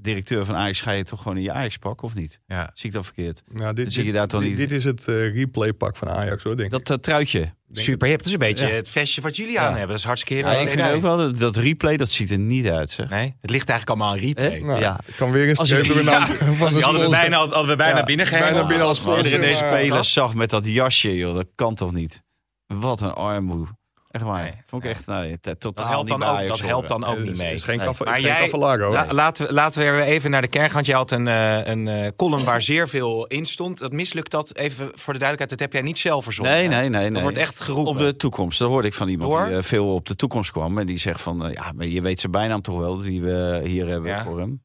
[0.00, 2.40] directeur van Ajax ga je toch gewoon in je Ajax pak of niet?
[2.46, 2.70] Ja.
[2.74, 3.42] Zie ik dat verkeerd?
[3.52, 6.42] Nou, dit, Zie je daar dan dit, niet- dit is het eh, replay-pak van Ajax,
[6.42, 6.84] hoor, denk ik.
[6.84, 7.54] Dat eh, truitje.
[7.72, 8.18] Super hip.
[8.18, 8.72] Dat is een beetje Ja.
[8.72, 9.60] het vestje wat jullie Ja.
[9.66, 9.88] aan hebben.
[9.88, 12.68] Dat is hartstikke Ja, ik vind ook wel dat, dat replay, dat ziet er niet
[12.68, 13.08] uit, zeg.
[13.08, 14.58] Nee, het ligt eigenlijk allemaal aan replay.
[14.58, 15.00] Nou, Ja.
[15.06, 16.10] Ik kan weer eens Als je- van die de
[16.82, 20.34] hadden we bijna, hadden we bijna bijna binnen als Als je sponsor, deze spelers zag
[20.34, 22.22] met dat jasje, joh, dat kan toch niet?
[22.66, 23.66] Wat een armoe.
[24.10, 24.42] Echt waar.
[24.42, 27.18] Nee, Vond ik echt nee, totaal Dat helpt niet dan ook, dat helpt dan ook
[27.18, 27.52] niet mee.
[27.52, 28.50] is geen Maar is geen jij-
[29.08, 30.74] laten, we, laten we weer even naar de kern gaan.
[30.74, 33.78] Want je had een, eh, een eh, column waar zeer veel in stond.
[33.78, 36.54] Dat mislukt dat, even voor de duidelijkheid, dat heb jij niet zelf verzonnen.
[36.54, 37.00] Nee, nee, nee.
[37.00, 37.10] nee.
[37.10, 37.92] Dat wordt echt geroepen.
[37.92, 38.58] Op de toekomst.
[38.58, 39.46] Dat hoorde ik van iemand Door?
[39.46, 40.78] die eh, veel op de toekomst kwam.
[40.78, 43.86] En die zegt van, ja, maar je weet zijn bijnaam toch wel, die we hier
[43.86, 44.22] hebben Ja.
[44.22, 44.62] voor hem.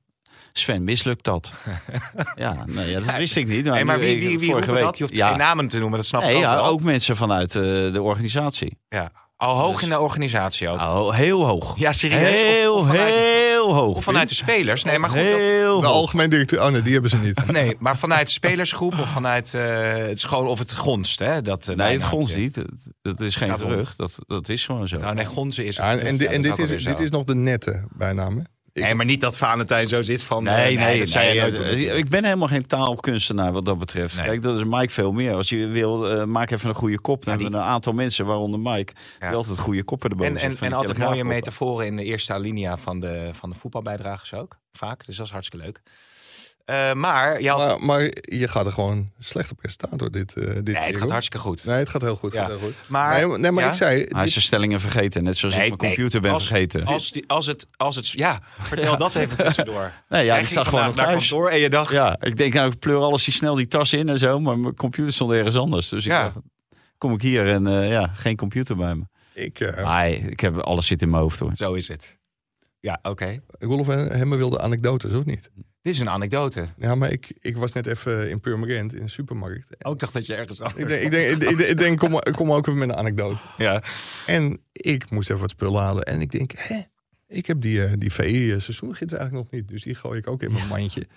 [0.53, 1.51] Sven, mislukt dat?
[2.35, 3.65] ja, nee, ja, dat wist ik niet.
[3.65, 4.97] Nee, maar nu- wie, wie, wie week- dat?
[4.97, 6.65] Je hoeft ja, geen namen te noemen, dat snap nee, ik ook ja, wel.
[6.65, 8.77] ook mensen vanuit eh, de organisatie.
[8.89, 9.11] Ja.
[9.43, 10.77] Al hoog Dus- in de organisatie ook.
[10.77, 11.77] Nou, heel hoog.
[11.77, 12.41] Ja, serieus?
[12.41, 13.95] Heel, of vanuit- heel hoog.
[13.95, 14.83] Of vanuit de spelers.
[14.83, 15.19] Nee, maar goed.
[15.19, 17.45] dat- De algemeen directeur, oh nee, die hebben ze niet.
[17.51, 19.61] nee, maar vanuit de spelersgroep of vanuit eh,
[19.95, 21.41] het gewoon of het gonst, hè?
[21.41, 22.55] Dat, eh, Nee, het grond niet.
[22.55, 22.65] Dat,
[23.01, 23.95] dat is geen terug.
[23.95, 24.97] Dat, dat is gewoon zo.
[24.99, 27.35] Nou, nee, gonzen is Ja, en, en, Ja, en dit, is, dit is nog de
[27.35, 28.37] nette bijnaam.
[28.37, 28.43] hè?
[28.73, 30.47] Ik- Nee, maar niet dat Valentijn zo zit van...
[30.47, 31.97] eh, Nee, nee, dat zei nee, nooit eh, natuurlijk.
[31.97, 34.15] ik ben helemaal geen taalkunstenaar wat dat betreft.
[34.15, 34.25] Nee.
[34.25, 35.33] Kijk, dat is Mike veel meer.
[35.33, 37.25] Als je wil, eh, maak even een goede kop.
[37.25, 39.27] Dan die- hebben een aantal mensen, waaronder Mike, Ja.
[39.27, 42.77] die altijd goede koppen erboven En, en, en altijd mooie metaforen in de eerste alinea
[42.77, 44.57] van de, van de voetbalbijdragers ook.
[44.71, 45.81] Vaak, dus dat is hartstikke leuk.
[46.65, 47.67] Eh, maar je had...
[47.79, 51.11] Maar, maar je gaat er gewoon slechte presentator dit, eh dit nee, het gaat hoor.
[51.11, 51.65] hartstikke goed.
[51.65, 52.33] Nee, het gaat heel goed.
[52.33, 52.39] Ja.
[52.39, 52.75] Gaat heel goed.
[52.87, 53.69] Maar, nee, nee, maar ja?
[53.69, 53.95] ik zei...
[53.95, 56.47] Hij is dit- zijn stellingen vergeten, net zoals Nee, ik mijn nee, computer ben als-
[56.47, 56.85] vergeten.
[56.85, 58.09] Als, die, als, het, als het...
[58.09, 59.91] Ja, vertel dat even tussendoor.
[60.09, 61.27] nee, ja, ging staat gewoon naar thuis.
[61.29, 61.91] kantoor en je dacht...
[61.91, 64.59] Ja, ik denk nou, ik pleur alles die snel die tas in en zo, maar
[64.59, 65.89] mijn computer stond ergens anders.
[65.89, 66.35] Dus ik dacht,
[66.97, 69.03] kom ik hier en eh, ja, geen computer bij me.
[69.33, 71.51] ik, eh Maar ik heb alles zit in mijn hoofd hoor.
[71.55, 72.21] Zo is het.
[72.83, 73.39] Ja, oké.
[73.59, 75.51] Rolf Hemmen wilde anekdotes, of niet?
[75.81, 76.67] Dit is een anekdote.
[76.77, 79.85] Ja, maar ik, ik was net even in Purmerend in de supermarkt.
[79.85, 82.51] Ook dacht dat je ergens Ik denk, ik denk, ik, ik- ik denk kom, kom
[82.51, 83.41] ook even met een anekdote.
[83.57, 83.83] Ja.
[84.25, 86.03] En ik moest even wat spullen halen.
[86.03, 86.79] En ik denk, hè,
[87.27, 89.67] ik heb die, eh, die VI-seizoengids eigenlijk nog niet.
[89.69, 91.07] Dus die gooi ik ook in mijn mandje.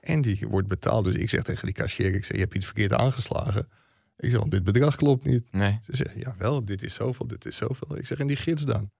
[0.00, 1.04] En die wordt betaald.
[1.04, 3.68] Dus ik zeg tegen die cashier, ik zeg, je hebt iets verkeerd aangeslagen.
[4.18, 5.52] Ik zeg, want dit bedrag klopt niet.
[5.52, 5.78] Nee.
[5.82, 7.98] Ze zeggen, ja wel, dit is zoveel, dit is zoveel.
[7.98, 8.90] Ik zeg, en die gids dan?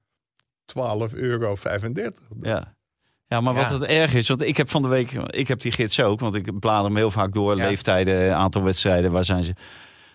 [0.67, 1.57] 12,35 euro.
[2.43, 2.75] Ja.
[3.29, 3.73] Ja, maar wat Ja.
[3.79, 6.35] het erg is, want ik heb van de week, ik heb die gids ook, want
[6.35, 7.67] ik blader hem heel vaak door, Ja.
[7.69, 9.53] leeftijden, aantal wedstrijden, waar zijn ze.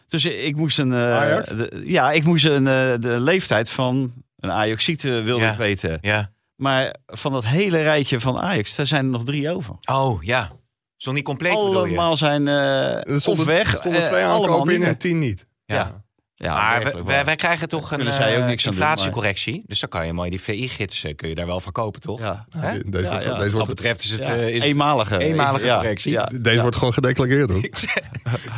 [0.07, 1.49] Dus ik moest een, eh, Ajax?
[1.49, 5.51] de- ja, ik moest een, eh, de leeftijd van een Ajaxiete wilde Ja.
[5.51, 5.97] ik weten.
[6.01, 6.31] Ja.
[6.55, 9.75] Maar van dat hele rijtje van Ajax, daar zijn er nog drie over.
[9.91, 10.49] Oh, ja.
[10.97, 11.77] Zo niet compleet bedoel je?
[11.77, 15.19] Allemaal zijn eh Er stonden, weg, er stonden eh, twee allemaal aankopen in en tien
[15.19, 15.45] niet.
[15.65, 16.03] Ja.
[16.41, 19.63] Ja, maar wij, wij, krijgen toch een Kunnen zij ook eh, niks aan doen, inflatiecorrectie.
[19.67, 22.19] Dus dan kan je mooi die VI-gids eh, kun je daar wel verkopen, toch?
[22.19, 22.45] Ja.
[22.85, 23.37] Deze, Ja, wordt, ja.
[23.37, 24.25] deze, Wat betreft is het...
[24.25, 24.35] Ja.
[24.35, 26.11] eh, is, eenmalige, eenmalige ja, correctie.
[26.11, 26.29] Ja.
[26.41, 27.69] deze wordt gewoon gedeclareerd hoor.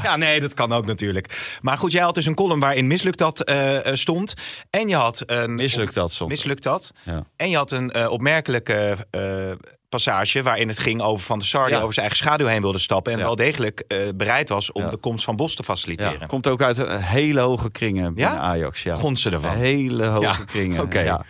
[0.04, 1.58] Ja, nee, dat kan ook natuurlijk.
[1.62, 3.52] Maar goed, jij had dus een column waarin mislukt dat
[3.94, 4.34] stond.
[4.70, 5.56] En je had een...
[5.56, 6.30] Mislukt dat soms.
[6.32, 6.92] Mislukt dat.
[7.04, 7.24] Ja.
[7.36, 9.52] En je had een opmerkelijke eh,
[9.94, 11.66] passage waarin het ging over Van der Sar...
[11.66, 11.82] die Ja.
[11.82, 13.14] over zijn eigen schaduw heen wilde stappen...
[13.14, 16.28] en wel degelijk eh, bereid was om de komst van Bos te faciliteren.
[16.28, 18.38] Komt ook uit een hele hoge kringen Ja?
[18.38, 18.84] Ajax.
[18.84, 18.96] Ja.
[18.96, 19.56] Grond ze ervan.
[19.56, 20.82] Hele hoge Ja, kringen.
[20.82, 21.00] oké.
[21.00, 21.26] Ja.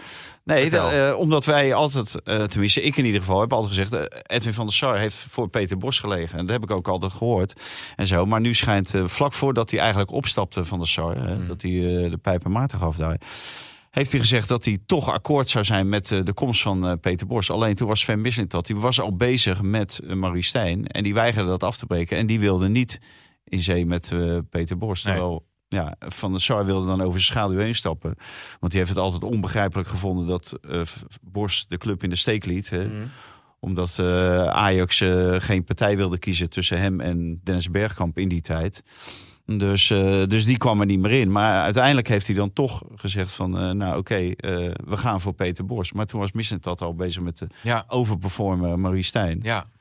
[0.45, 3.93] Nee, eh, omdat wij altijd, eh, tenminste ik in ieder geval, heb altijd gezegd...
[3.93, 6.37] eh, Edwin van der Sar heeft voor Peter Bos gelegen.
[6.39, 7.53] En dat heb ik ook altijd gehoord.
[7.95, 8.25] En zo.
[8.25, 11.15] Maar nu schijnt, eh, vlak voordat hij eigenlijk opstapte van der Sar...
[11.15, 11.47] eh, Hmm.
[11.47, 13.17] dat hij eh, de pijpen Maarten gaf daar...
[13.93, 16.93] heeft hij gezegd dat hij toch akkoord zou zijn met eh, de komst van eh,
[17.01, 17.51] Peter Bos.
[17.51, 20.87] Alleen toen was Sven Mislintat, die was al bezig met uh, Marie Stijn.
[20.87, 22.17] En die weigerde dat af te breken.
[22.17, 22.99] En die wilde niet
[23.43, 25.03] in zee met eh, Peter Bos.
[25.03, 25.13] Nee.
[25.13, 28.15] Terwijl ja, Van der Sar wilde dan over zijn schaduw heen stappen.
[28.59, 30.81] Want die heeft het altijd onbegrijpelijk gevonden dat eh,
[31.21, 32.69] Bos de club in de steek liet.
[32.69, 32.87] Hè?
[32.87, 33.05] Mhm.
[33.59, 38.41] Omdat eh, Ajax eh, geen partij wilde kiezen tussen hem en Dennis Bergkamp in die
[38.41, 38.83] tijd.
[39.45, 41.31] Dus, eh, dus die kwam er niet meer in.
[41.31, 43.57] Maar uiteindelijk heeft hij dan toch gezegd van...
[43.59, 44.31] eh, nou oké, eh,
[44.85, 45.91] we gaan voor Peter Bos.
[45.91, 49.39] Maar toen was Missent dat al bezig met de Ja, overperformer Marie Stijn.
[49.41, 49.71] ja.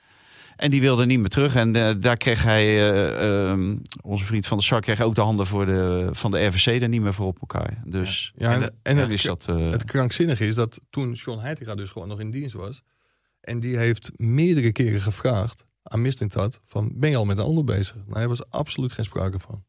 [0.57, 1.55] En die wilde niet meer terug.
[1.55, 5.21] En eh, daar kreeg hij, eh, ehm, onze vriend van de Sar, kreeg ook de
[5.21, 7.83] handen voor de, van de RVC er niet meer voor op elkaar.
[7.85, 11.41] Dus Ja, en, ja, en het, is dat, eh, het krankzinnige is dat toen John
[11.41, 12.83] Heitinga dus gewoon nog in dienst was.
[13.41, 17.65] En die heeft meerdere keren gevraagd aan Mislintat van ben je al met een ander
[17.65, 17.95] bezig?
[17.95, 19.65] Nou, daar was absoluut geen sprake van.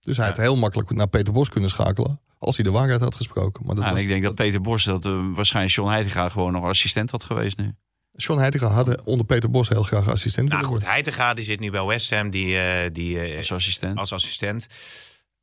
[0.00, 0.32] Dus hij Ja.
[0.32, 3.66] had heel makkelijk naar Peter Bos kunnen schakelen als hij de waarheid had gesproken.
[3.66, 6.28] Maar dat ja, en was, ik denk dat Peter Bos, dat eh, waarschijnlijk John Heitinga
[6.28, 7.74] gewoon nog assistent had geweest nu.
[8.10, 11.70] John Heitinga had onder Peter Bos heel graag assistent Nou goed, Heitinga die zit nu
[11.70, 13.98] bij West Ham die, eh, die, eh, Als assistent.
[13.98, 14.66] als assistent.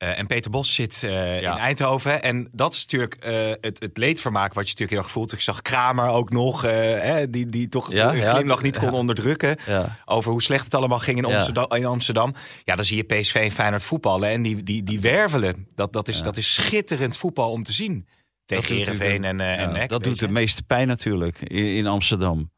[0.01, 1.51] Eh, en Peter Bos zit eh, Ja.
[1.51, 2.23] in Eindhoven.
[2.23, 5.31] En dat is natuurlijk eh, het, het leedvermaak wat je natuurlijk heel erg voelt.
[5.31, 8.31] Ik zag Kramer ook nog, eh, hè, die, die toch Ja, een ja.
[8.33, 9.57] glimlach niet kon onderdrukken.
[10.05, 11.25] Over hoe slecht het allemaal ging in.
[11.25, 11.65] Amsterdam.
[11.69, 12.33] In Amsterdam.
[12.63, 14.29] Ja, dan zie je PSV en Feyenoord voetballen.
[14.29, 15.67] En die, die, die wervelen.
[15.75, 18.07] Dat, dat, is, dat is schitterend voetbal om te zien.
[18.45, 20.25] Tegen Heerenveen en, en dat doet je.
[20.25, 22.51] de meeste pijn natuurlijk in, in Amsterdam.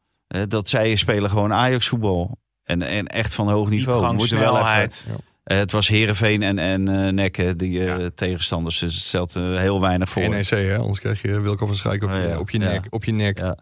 [0.48, 2.38] Dat zij spelen gewoon Ajax voetbal.
[2.64, 3.98] En, en echt van hoog niveau.
[3.98, 5.04] Diepgang, moeten wel even, snelheid.
[5.44, 8.08] Het was Herenveen en, en eh Nek, hè, die eh, Ja.
[8.14, 8.78] tegenstanders.
[8.78, 10.28] Dus het stelt eh, heel weinig voor.
[10.28, 10.76] NEC, hè?
[10.78, 12.38] anders krijg je Wilco van Schaik op, Oh, ja.
[12.38, 12.68] op je Ja.
[12.70, 12.86] nek.
[12.90, 13.38] Op je nek.
[13.38, 13.58] Ja.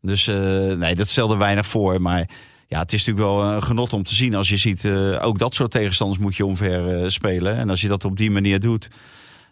[0.00, 0.36] Dus eh,
[0.72, 2.00] nee, dat stelde weinig voor.
[2.02, 2.28] Maar
[2.68, 4.34] ja, het is natuurlijk wel een genot om te zien.
[4.34, 7.56] Als je ziet, eh, ook dat soort tegenstanders moet je omver eh, spelen.
[7.56, 8.88] En als je dat op die manier doet,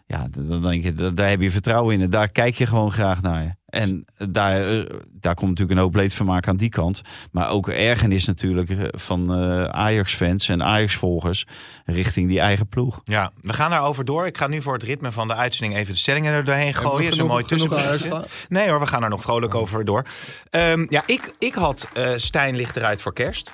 [0.07, 2.01] ja, dan denk je, da- daar heb je vertrouwen in.
[2.01, 3.57] En daar kijk je gewoon graag naar.
[3.65, 7.01] En daar, eh, daar komt natuurlijk een hoop leedvermaak aan die kant.
[7.31, 11.45] Maar ook ergernis natuurlijk eh, van eh, Ajax-fans en Ajax-volgers
[11.85, 13.01] richting die eigen ploeg.
[13.03, 14.25] Ja, we gaan daarover door.
[14.25, 17.11] Ik ga nu voor het ritme van de uitzending even de stellingen er doorheen gooien.
[17.11, 18.25] Is een mooi tussenpuntje.
[18.49, 20.05] Nee hoor, we gaan er nog vrolijk over door.
[20.49, 23.51] Ehm, ja, ik, ik had eh Stijn ligt eruit voor kerst.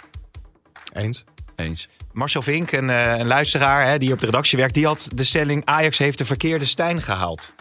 [0.93, 1.23] Eens.
[1.55, 1.89] Eens.
[2.13, 5.23] Marcel Vink, een, eh, een luisteraar hè, die op de redactie werkt, die had de
[5.23, 7.53] stelling Ajax heeft de verkeerde Stijn gehaald.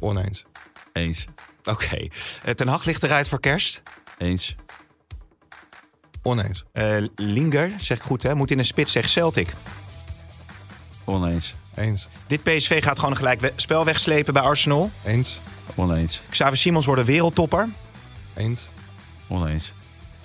[0.00, 0.44] Oneens.
[0.92, 1.24] Eens.
[1.64, 2.06] Oké.
[2.44, 3.82] Eh, Ten Hag ligt eruit voor kerst.
[4.18, 4.54] Eens.
[6.22, 6.64] Oneens.
[6.72, 9.48] Eh, Linger, zeg ik goed hè, moet in een spits zeg Celtic.
[11.04, 11.54] Oneens.
[11.74, 12.08] Eens.
[12.26, 14.90] Dit PSV gaat gewoon een gelijk we- spel wegslepen bij Arsenal.
[15.04, 15.38] Eens.
[15.74, 16.20] Oneens.
[16.30, 17.68] Xavi Simons wordt een wereldtopper.
[18.36, 18.60] Eens.
[19.28, 19.72] Oneens.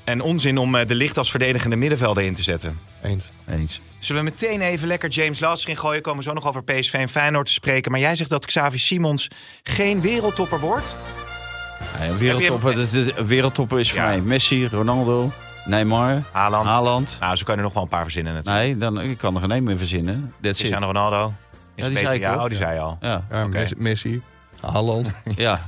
[0.10, 2.80] En onzin om eh, de licht als verdedigende middenvelder in te zetten.
[3.04, 3.30] Eens.
[3.50, 3.82] Eens.
[4.00, 6.02] Zullen we meteen even lekker James Last in gooien?
[6.02, 7.92] Komen we zo nog over PSV en Feyenoord te spreken.
[7.92, 9.28] Maar jij zegt dat Xavi Simons
[9.64, 10.96] geen wereldtopper wordt?
[12.00, 14.08] Ja, een wereldtopper, de, de- de wereldtopper is voor Ja.
[14.08, 15.32] mij Messi, Ronaldo,
[15.66, 16.68] Neymar, Haaland.
[16.68, 17.18] Haaland.
[17.20, 18.66] Nou, ze kunnen er nog wel een paar verzinnen natuurlijk.
[18.66, 20.34] Nee, dan, ik kan er geen één meer verzinnen.
[20.42, 20.58] That's.
[20.58, 21.26] Cristiano Ronaldo.
[21.28, 21.34] Is
[21.76, 22.00] Ja, die beter?
[22.10, 22.98] zei ik ja, oh, die zei je al.
[23.02, 23.26] Ja,
[23.78, 24.22] Messi,
[24.62, 25.12] Haaland.
[25.36, 25.68] ja.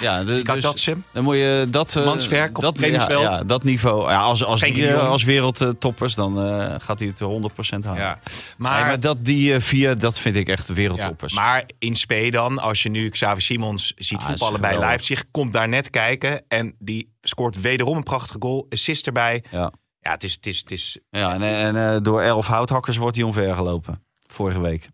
[0.00, 1.04] ja de, dus, dat hem?
[1.12, 1.96] dan moet je dat...
[1.96, 3.22] eh, Manswerk op dat, het trainingsveld.
[3.22, 4.10] Ja, ja, dat niveau.
[4.10, 8.02] Ja, als als, die, eh, als wereldtoppers, dan eh, gaat hij het 100% halen.
[8.02, 8.18] Ja.
[8.56, 11.32] Maar, dat, die eh, vier, dat vind ik echt ja, wereldtoppers.
[11.34, 14.78] maar in spe dan, als je nu Xavi Simons ziet Ah, voetballen bij.
[14.78, 19.44] Leipzig, komt daar net kijken en die scoort wederom een prachtige goal, assist erbij.
[19.50, 19.72] ja.
[20.02, 23.16] Ja, het is, het is, het is Ja, en, en eh, door elf houthakkers wordt
[23.16, 24.04] hij omvergelopen.
[24.26, 24.88] Vorige week.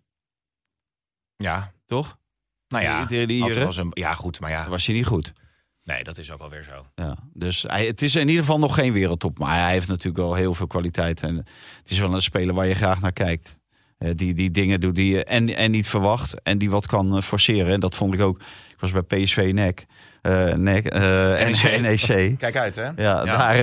[1.36, 2.18] ja, Toch?
[2.68, 5.32] Nou ja, Die- die- was een, ja goed, maar ja, was hij niet goed.
[5.82, 6.86] nee, dat is ook alweer zo.
[6.94, 9.38] Ja, dus hij, het is in ieder geval nog geen wereldtop.
[9.38, 11.22] Maar hij heeft natuurlijk wel heel veel kwaliteit.
[11.22, 11.36] En
[11.82, 13.58] het is wel een speler waar je graag naar kijkt.
[13.98, 16.42] Eh, die, die dingen doet die je en, en niet verwacht.
[16.42, 17.72] En die wat kan eh, forceren.
[17.72, 18.40] En dat vond ik ook.
[18.76, 19.86] Ik was bij PSV NEC.
[20.22, 21.80] eh NEC eh, en NEC.
[21.80, 22.38] NEC.
[22.38, 22.82] Kijk uit, hè?
[22.96, 23.54] Ja, daar,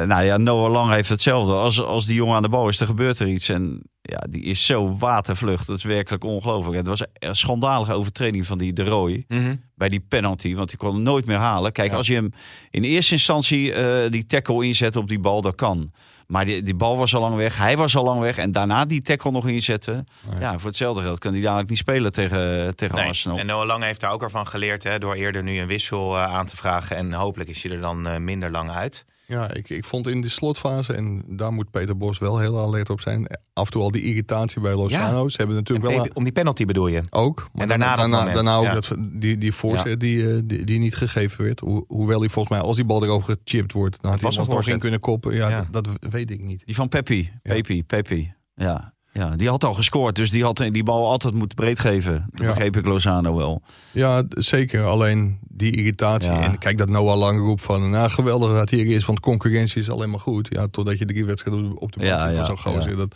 [0.00, 1.52] eh, nou ja, Noah Lang heeft hetzelfde.
[1.52, 3.48] Als, als die jongen aan de bal is, er gebeurt er iets.
[3.48, 5.66] En ja, die is zo watervlucht.
[5.66, 6.76] Dat is werkelijk ongelooflijk.
[6.76, 9.54] Het was een schandalige overtreding van die De Roy Mhm.
[9.74, 10.54] bij die penalty.
[10.54, 11.72] Want die kon hem nooit meer halen.
[11.72, 11.96] Kijk, Ja.
[11.96, 12.32] als je hem
[12.70, 15.92] in eerste instantie eh, die tackle inzet op die bal, dat kan.
[16.32, 17.56] Maar die, die bal was al lang weg.
[17.56, 18.38] Hij was al lang weg.
[18.38, 20.06] En daarna die tackle nog inzetten.
[20.40, 23.06] Ja, voor hetzelfde geld kan hij dadelijk niet spelen tegen, tegen Nee.
[23.06, 23.38] Arsenal.
[23.38, 26.22] En Noah Lang heeft daar ook ervan geleerd hè, door eerder nu een wissel eh,
[26.22, 26.96] aan te vragen.
[26.96, 29.04] En hopelijk is hij er dan eh, minder lang uit.
[29.30, 32.90] Ja, ik, ik vond in de slotfase, en daar moet Peter Bos wel heel alert
[32.90, 33.26] op zijn.
[33.52, 35.28] Af en toe al die irritatie bij Lozano.
[35.28, 37.02] Ze hebben natuurlijk wel En om die penalty bedoel je?
[37.10, 37.48] ook.
[37.52, 38.74] Maar En daarna daarna, daarna ook ja.
[38.74, 41.60] dat, die, die voorzet die, eh, die, die niet gegeven werd.
[41.60, 44.66] Ho- hoewel hij volgens mij, als die bal erover gechipt wordt, dan had hij alsnog
[44.68, 45.34] in kunnen koppen.
[45.34, 45.66] Ja, Ja.
[45.70, 46.62] Dat, dat weet ik niet.
[46.66, 47.30] Die van Peppi.
[47.42, 47.52] Ja.
[47.54, 48.32] Peppi, Peppi.
[48.54, 48.94] Ja.
[49.18, 50.14] Ja, die had al gescoord.
[50.16, 52.24] Dus die had die bal altijd moeten breed geven.
[52.30, 52.46] Dat Ja.
[52.52, 53.62] begreep ik Lozano wel.
[53.90, 54.84] Ja, zeker.
[54.84, 56.30] Alleen die irritatie.
[56.30, 56.42] Ja.
[56.42, 57.90] En kijk dat Noah Lang roept van...
[57.90, 60.46] Nou, geweldig dat hij hier is, want concurrentie is alleen maar goed.
[60.50, 62.90] Ja, totdat je drie wedstrijden op de bank Ja, zit van zo'n gozer.
[62.90, 62.96] ja.
[62.96, 63.14] Dat,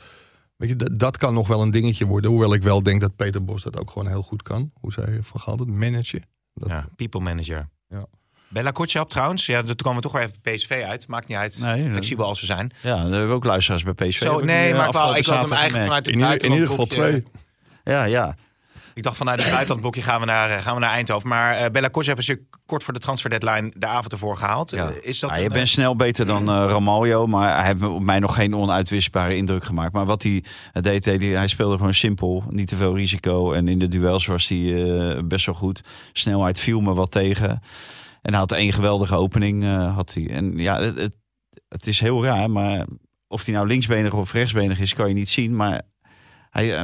[0.57, 2.31] weet je, dat, dat kan nog wel een dingetje worden.
[2.31, 4.71] Hoewel ik wel denk dat Peter Bos dat ook gewoon heel goed kan.
[4.81, 5.67] Hoe zei je van dat?
[5.67, 6.23] Managen.
[6.55, 7.69] Dat, Ja, people manager.
[7.89, 8.07] Ja.
[8.53, 9.47] Bella Kotschap trouwens.
[9.47, 11.07] Ja, toen kwamen we toch weer even PSV uit.
[11.07, 11.61] Maakt niet uit.
[11.61, 12.73] Nee, Flexibel als we zijn.
[12.81, 14.23] Ja, daar hebben we ook luisteraars bij PSV.
[14.23, 16.87] Zo, nee, eh, maar ik, had hem eigenlijk vanuit het in, ieder, in ieder geval
[16.87, 17.25] twee.
[17.85, 18.37] Ja, ja.
[18.95, 21.29] Ik dacht vanuit het buitenlandblokje gaan we naar, eh, gaan we naar Eindhoven.
[21.29, 24.71] Maar eh Bella Kotschap is natuurlijk kort voor de transfer deadline de avond ervoor gehaald.
[24.71, 24.91] Ja.
[25.01, 28.19] Is dat Ja, een, je bent snel beter dan Ramaljo, maar hij heeft op mij
[28.19, 29.93] nog geen onuitwisbare indruk gemaakt.
[29.93, 33.53] Maar wat hij deed, deed hij, hij speelde gewoon simpel, niet te veel risico.
[33.53, 35.81] En in de duels was hij best wel goed.
[36.13, 37.63] Snelheid viel me wat tegen.
[38.23, 39.65] En hij had één geweldige opening.
[39.65, 40.31] eh, had hij.
[40.31, 41.13] En ja, het, het,
[41.69, 42.87] het is heel raar, maar
[43.29, 45.57] of hij nou linksbenig of rechtsbenig is, kan je niet zien.
[45.57, 45.83] Maar
[46.51, 46.83] hij eh,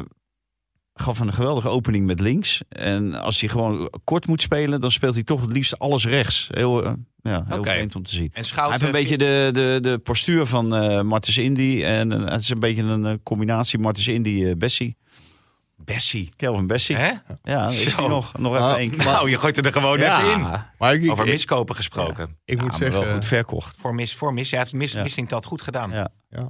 [0.94, 2.62] gaf een geweldige opening met links.
[2.68, 6.48] En als hij gewoon kort moet spelen, dan speelt hij toch het liefst alles rechts.
[6.51, 7.70] Heel, eh, ja, heel Oké.
[7.70, 8.31] vreemd om te zien.
[8.33, 10.66] En Hij heeft een beetje de, de, de postuur van
[11.07, 11.83] Martens Indy.
[11.85, 14.96] En het is een beetje een combinatie Martens Indy-Bessie.
[15.94, 16.33] Bessie.
[16.37, 16.96] Kelvin Bessie.
[16.96, 17.12] Hè?
[17.42, 19.05] Ja, is die nog, nog even Ah, één keer.
[19.05, 20.40] Nou, je gooit er gewoon even in.
[20.79, 22.37] Maar ik, Over miskopen gesproken.
[22.44, 23.12] ik moet maar wel zeggen...
[23.12, 23.77] goed verkocht.
[23.81, 24.51] Voor mis, voor mis.
[24.51, 25.03] Hij heeft mis, Ja.
[25.03, 25.90] Missling dat goed gedaan.
[25.90, 26.09] Ja.
[26.29, 26.48] ja.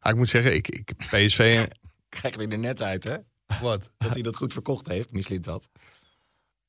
[0.00, 1.66] Ah, ik moet zeggen, ik, ik, PSV...
[2.08, 3.16] Krijgt hij er net uit, hè?
[3.60, 3.90] wat?
[3.98, 5.12] Dat hij dat goed verkocht heeft.
[5.12, 5.68] Missling dat.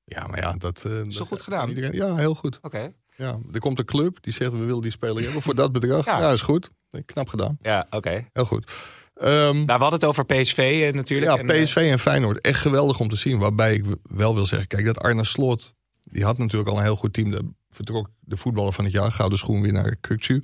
[0.03, 0.83] Ja, maar ja, dat...
[0.85, 1.69] eh, Is dat- goed gedaan?
[1.69, 2.59] Iedereen, ja, heel goed.
[2.61, 2.91] Oké.
[3.15, 6.05] Ja, er komt een club die zegt, we willen die speler hebben voor dat bedrag.
[6.05, 6.19] Ja.
[6.19, 6.69] Ja, is goed.
[7.05, 7.57] Knap gedaan.
[7.61, 8.27] Ja, oké.
[8.33, 8.71] Heel goed.
[9.19, 11.31] Ehm, Nou, we hadden het over PSV eh, natuurlijk.
[11.31, 12.41] ja, En, eh, PSV en Feyenoord.
[12.41, 13.39] Echt geweldig om te zien.
[13.39, 16.95] Waarbij ik wel wil zeggen, kijk, dat Arne Slot, die had natuurlijk al een heel
[16.95, 17.31] goed team.
[17.31, 20.43] De, vertrok de voetballer van het jaar, gouden schoenwinnaar Kukcu.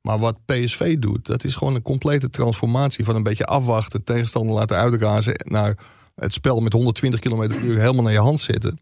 [0.00, 4.54] Maar wat PSV doet, dat is gewoon een complete transformatie van een beetje afwachten, tegenstander
[4.54, 5.76] laten uitrazen naar
[6.14, 8.80] het spel met 120 km per uur helemaal naar je hand zetten.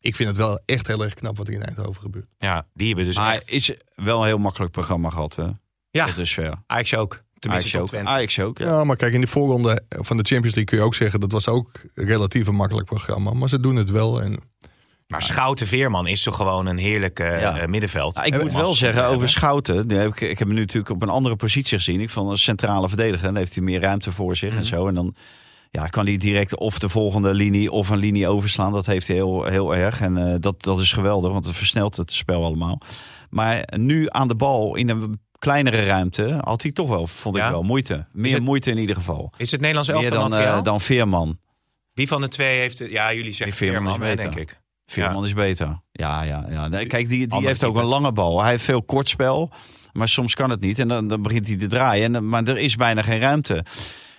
[0.00, 2.26] Ik vind het wel echt heel erg knap wat er in Eindhoven gebeurt.
[2.38, 3.50] Ja, die hebben dus Maar echt...
[3.50, 5.34] is wel een heel makkelijk programma gehad.
[5.36, 5.48] Hè?
[5.90, 6.06] Ja.
[6.06, 6.54] Dat is ver.
[6.66, 7.22] Ajax ook.
[7.38, 8.06] Tenminste, Ajax ook.
[8.06, 8.66] Ajax ook, ja.
[8.66, 11.20] Ja, maar kijk, in de voorronde van de Champions League kun je ook zeggen...
[11.20, 13.32] dat was ook relatief een makkelijk programma.
[13.32, 14.22] Maar ze doen het wel.
[14.22, 14.40] En
[15.06, 17.66] Maar Schouten Veerman is toch gewoon een heerlijke eh, Ja.
[17.66, 18.14] middenveld.
[18.14, 19.28] Nou, ik moet wel zeggen over.
[19.28, 19.88] Schouten.
[19.88, 22.00] Die heb ik, ik heb hem nu natuurlijk op een andere positie gezien.
[22.00, 23.26] Ik vond een centrale verdediger.
[23.26, 24.58] Dan heeft hij meer ruimte voor zich Mhm.
[24.58, 24.88] en zo.
[24.88, 25.14] En dan
[25.70, 28.72] ja, kan hij direct of de volgende linie of een linie overslaan.
[28.72, 30.00] Dat heeft hij heel, heel erg.
[30.00, 32.80] En eh, dat, dat is geweldig, want het versnelt het spel allemaal.
[33.30, 37.42] Maar nu aan de bal in een kleinere ruimte had hij toch wel, vond ik
[37.42, 37.50] Ja?
[37.50, 38.06] wel, moeite.
[38.12, 39.32] Meer het- moeite in ieder geval.
[39.36, 40.58] Is het Nederlands Meer elftal dan, materiaal?
[40.58, 41.38] eh, dan Veerman.
[41.94, 42.78] Wie van de twee heeft...
[42.78, 44.30] het- Ja, jullie zeggen Veerman Veerman, is beter.
[44.34, 44.60] denk ik.
[44.86, 45.80] Veerman is beter.
[45.92, 46.68] Ja, ja, ja.
[46.68, 48.40] Nee, Kijk, die, die Ander heeft ook een lange bal.
[48.40, 49.50] Hij heeft veel kortspel,
[49.92, 50.78] maar soms kan het niet.
[50.78, 52.14] En dan, dan begint hij te draaien.
[52.14, 53.54] En, maar er is bijna geen ruimte.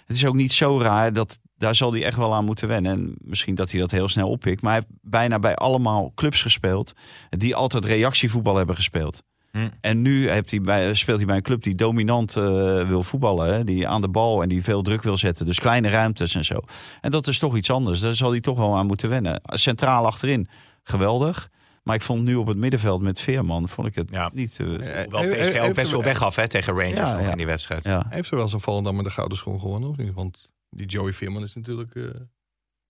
[0.06, 2.92] Het is ook niet zo raar dat daar zal hij echt wel aan moeten wennen.
[2.92, 4.62] En misschien dat hij dat heel snel oppikt.
[4.62, 6.94] Maar hij heeft bijna bij allemaal clubs gespeeld
[7.30, 9.24] die altijd reactievoetbal hebben gespeeld.
[9.52, 9.68] Hm.
[9.82, 12.44] En nu heeft hij bij, speelt hij bij een club die dominant eh,
[12.88, 13.54] wil voetballen.
[13.54, 13.64] Hè?
[13.64, 15.46] Die aan de bal en die veel druk wil zetten.
[15.46, 16.60] Dus kleine ruimtes en zo.
[17.02, 18.00] En dat is toch iets anders.
[18.00, 19.42] Daar zal hij toch wel aan moeten wennen.
[19.46, 20.48] Centraal achterin,
[20.84, 21.50] geweldig.
[21.84, 24.30] Maar ik vond nu op het middenveld met Veerman, vond ik het Ja.
[24.34, 24.60] niet...
[24.60, 27.32] eh, Hoewel PSG ook heeft best wel weg af hè, tegen Rangers Ja, nog ja.
[27.32, 27.84] in die wedstrijd.
[27.84, 28.06] ja.
[28.10, 30.14] heeft er wel zo'n Volendam met de gouden schoen gewonnen, of niet?
[30.14, 31.96] Want die Joey Veerman is natuurlijk...
[31.96, 32.04] eh,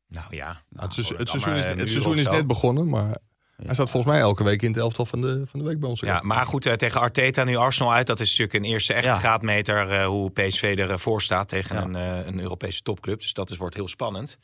[0.07, 0.45] Nou ja.
[0.45, 3.17] nou, het, Nou, seizoen- dan het seizoen maar is, het seizoen is net begonnen, maar
[3.65, 5.89] hij staat volgens mij elke week in het elftal van de, van de week bij
[5.89, 5.99] ons.
[5.99, 8.07] Ja, maar goed, eh, tegen Arteta nu Arsenal uit.
[8.07, 12.27] Dat is natuurlijk een eerste echte graadmeter eh, hoe PSV ervoor staat tegen een, eh,
[12.27, 13.19] een Europese topclub.
[13.19, 14.37] Dus dat is, wordt heel spannend.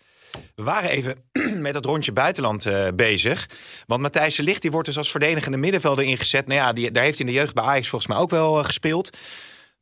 [0.56, 1.18] We waren even
[1.62, 3.50] met dat rondje buitenland eh, bezig.
[3.88, 6.48] Want Matthijs de Ligt die wordt dus als verdedigende middenvelder ingezet.
[6.48, 8.60] Nou ja, die, daar heeft hij in de jeugd bij Ajax volgens mij ook wel
[8.60, 9.18] eh, gespeeld.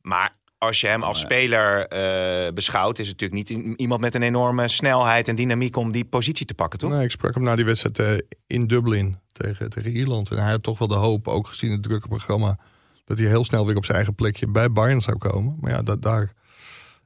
[0.00, 4.22] Maar als je hem als speler eh, beschouwt, is het natuurlijk niet iemand met een
[4.22, 6.90] enorme snelheid en dynamiek om die positie te pakken, toch?
[6.90, 10.30] Nee, ik sprak hem na die wedstrijd eh, in Dublin tegen, tegen Ierland.
[10.30, 12.58] En hij had toch wel de hoop, ook gezien het drukke programma,
[13.04, 15.56] dat hij heel snel weer op zijn eigen plekje bij Bayern zou komen.
[15.60, 16.32] Maar ja, dat, daar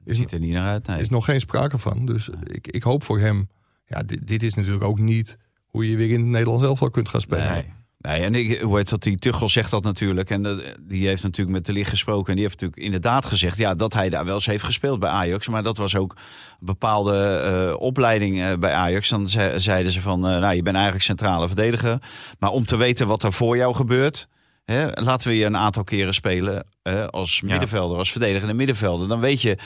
[0.05, 0.87] is, Ziet er niet naar uit.
[0.87, 1.01] Nee.
[1.01, 2.05] is nog geen sprake van.
[2.05, 3.49] Dus ik, ik hoop voor hem.
[3.85, 7.09] Ja, dit, dit is natuurlijk ook niet hoe je weer in het Nederlands elftal kunt
[7.09, 7.51] gaan spelen.
[7.51, 7.73] Nee.
[8.01, 10.29] Nee, en ik, hoe dat, die Tuchel zegt dat natuurlijk.
[10.29, 12.27] En die heeft natuurlijk met de licht gesproken.
[12.27, 15.09] En die heeft natuurlijk inderdaad gezegd ja, dat hij daar wel eens heeft gespeeld bij
[15.09, 15.47] Ajax.
[15.47, 16.11] Maar dat was ook
[16.59, 19.09] een bepaalde eh, opleiding eh, bij Ajax.
[19.09, 21.97] Dan ze- zeiden ze van, eh, nou, je bent eigenlijk centrale verdediger.
[22.39, 24.27] Maar om te weten wat er voor jou gebeurt...
[24.71, 26.67] Hè, laten we je een aantal keren spelen
[27.09, 29.07] als middenvelder, als verdedigende middenvelder.
[29.07, 29.57] Dan weet je,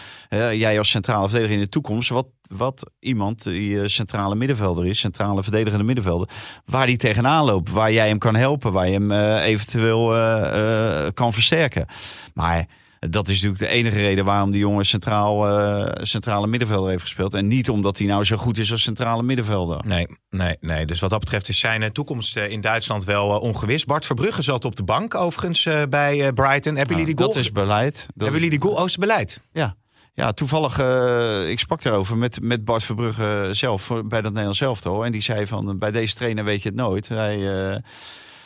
[0.54, 5.00] jij als centrale verdediger in de toekomst, wat, wat iemand die eh, centrale middenvelder is,
[5.00, 6.30] centrale verdedigende middenvelder,
[6.66, 11.08] waar die tegenaan loopt, waar jij hem kan helpen, waar je hem eh, eventueel eh,
[11.14, 11.86] kan versterken.
[12.34, 12.68] Maar
[13.10, 17.34] dat is natuurlijk de enige reden waarom die jongen centraal, eh, centrale middenvelder heeft gespeeld.
[17.34, 19.82] En niet omdat hij nou zo goed is als centrale middenvelder.
[19.86, 20.86] Nee, nee, nee.
[20.86, 23.86] Dus wat dat betreft is zijn eh, toekomst eh, in Duitsland wel ongewis.
[23.86, 26.76] Bart Verbrugge zat op de bank overigens bij Brighton.
[26.76, 27.34] Hebben jullie die goal?
[27.34, 27.96] dat is beleid.
[27.96, 28.82] Dat Hebben jullie die goal?
[28.82, 29.42] Oh, is beleid?
[29.52, 29.76] Ja.
[30.16, 35.06] Ja, toevallig, eh, ik sprak daarover met, met Bart Verbrugge zelf bij dat Nederlands elftal.
[35.06, 37.08] En die zei van, bij deze trainer weet je het nooit.
[37.08, 37.38] Hij,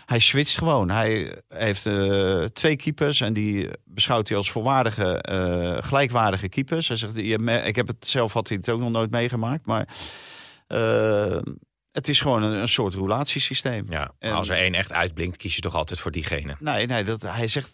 [0.08, 0.89] hij switcht gewoon.
[0.89, 6.88] Hij heeft eh, twee keepers en die beschouwt hij als volwaardige, eh, gelijkwaardige keepers.
[6.88, 7.15] Hij zegt,
[7.67, 9.88] ik heb het zelf had hij het ook nog nooit meegemaakt, maar
[10.67, 11.38] eh,
[11.91, 13.86] het is gewoon een, een soort roulatiesysteem.
[13.89, 16.56] Ja, En- als er één echt uitblinkt, kies je toch altijd voor diegene.
[16.60, 17.74] Nee, nee, dat, hij zegt,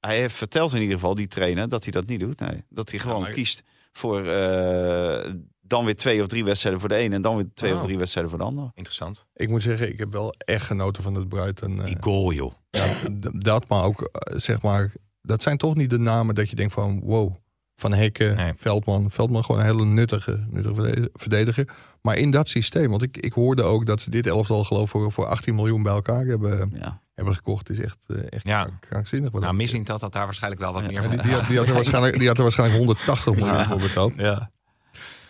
[0.00, 2.40] hij heeft verteld in ieder geval, die trainer, dat hij dat niet doet.
[2.40, 6.88] Nee, dat hij gewoon maar- kiest voor eh, dan weer twee of drie wedstrijden voor
[6.88, 7.78] de een en dan weer twee Oh.
[7.78, 8.70] of drie wedstrijden voor de ander.
[8.74, 9.26] Interessant.
[9.34, 11.78] Ik moet zeggen, ik heb wel echt genoten van het Brighton.
[11.80, 12.52] eh, Die goal, joh.
[12.70, 12.86] ja,
[13.32, 16.72] dat, maar ook, eh, zeg maar, dat zijn toch niet de namen dat je denkt
[16.72, 17.34] van, wow.
[17.76, 18.52] Van Hekken, Nee.
[18.56, 19.10] Veldman.
[19.10, 21.68] Veldman gewoon een hele nuttige, nuttige verdediger-.
[22.02, 24.88] Maar in dat systeem, want ik, ik hoorde ook dat ze dit elftal geloof ik
[24.90, 27.00] voor, voor 18 miljoen bij elkaar hebben, Ja.
[27.14, 27.70] hebben gekocht.
[27.70, 28.68] is echt, eh, echt Ja.
[28.80, 29.30] krankzinnig.
[29.30, 31.10] wat Nou, dat Missing dat had daar waarschijnlijk wel wat Ja, meer Ja, van.
[31.10, 34.12] die, die, had, die, had er waarschijnlijk, die had er waarschijnlijk 180 miljoen voor betaald.
[34.16, 34.50] Ja.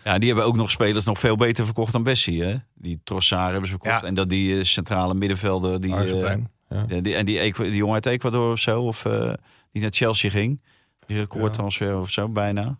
[0.03, 2.43] Ja, die hebben ook nog spelers nog veel beter verkocht dan Bessie.
[2.43, 2.55] Hè?
[2.73, 4.01] Die Trossard hebben ze verkocht.
[4.01, 4.07] Ja.
[4.07, 5.81] En dat die eh, centrale middenvelder.
[5.81, 6.51] Die, eh, Argentijn.
[6.69, 7.01] ja.
[7.01, 8.81] die, en die, die jongen uit Ecuador of zo.
[8.81, 9.33] Of eh,
[9.71, 10.61] die naar Chelsea ging.
[11.07, 12.77] Die recordtransfer of zo bijna.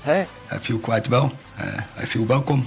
[0.00, 1.30] Hey, I feel quite well.
[1.58, 2.62] Uh, I feel welcome.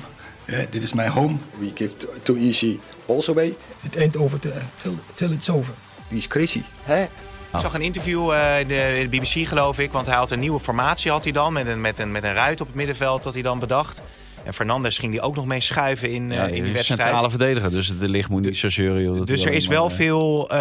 [0.49, 1.38] Uh, this is my home.
[1.59, 1.93] We give
[2.24, 3.55] too, easy balls away.
[3.82, 5.74] It ain't over till, till, till it's over.
[6.09, 6.63] He's crazy.
[6.86, 7.07] Hey.
[7.53, 9.91] Ik zag een interview eh, in, de, in de BBC, geloof ik.
[9.91, 11.53] Want hij had een nieuwe formatie had hij dan.
[11.53, 14.01] Met een, met, een, met een ruit op het middenveld dat hij dan bedacht.
[14.43, 17.01] En Fernandes ging die ook nog mee schuiven in, eh, Ja, in die wedstrijd.
[17.01, 17.69] centrale verdediger.
[17.71, 19.01] Dus de licht moet niet zo zeuren.
[19.01, 20.57] joh, Dus er is wel maar, eh, veel eh,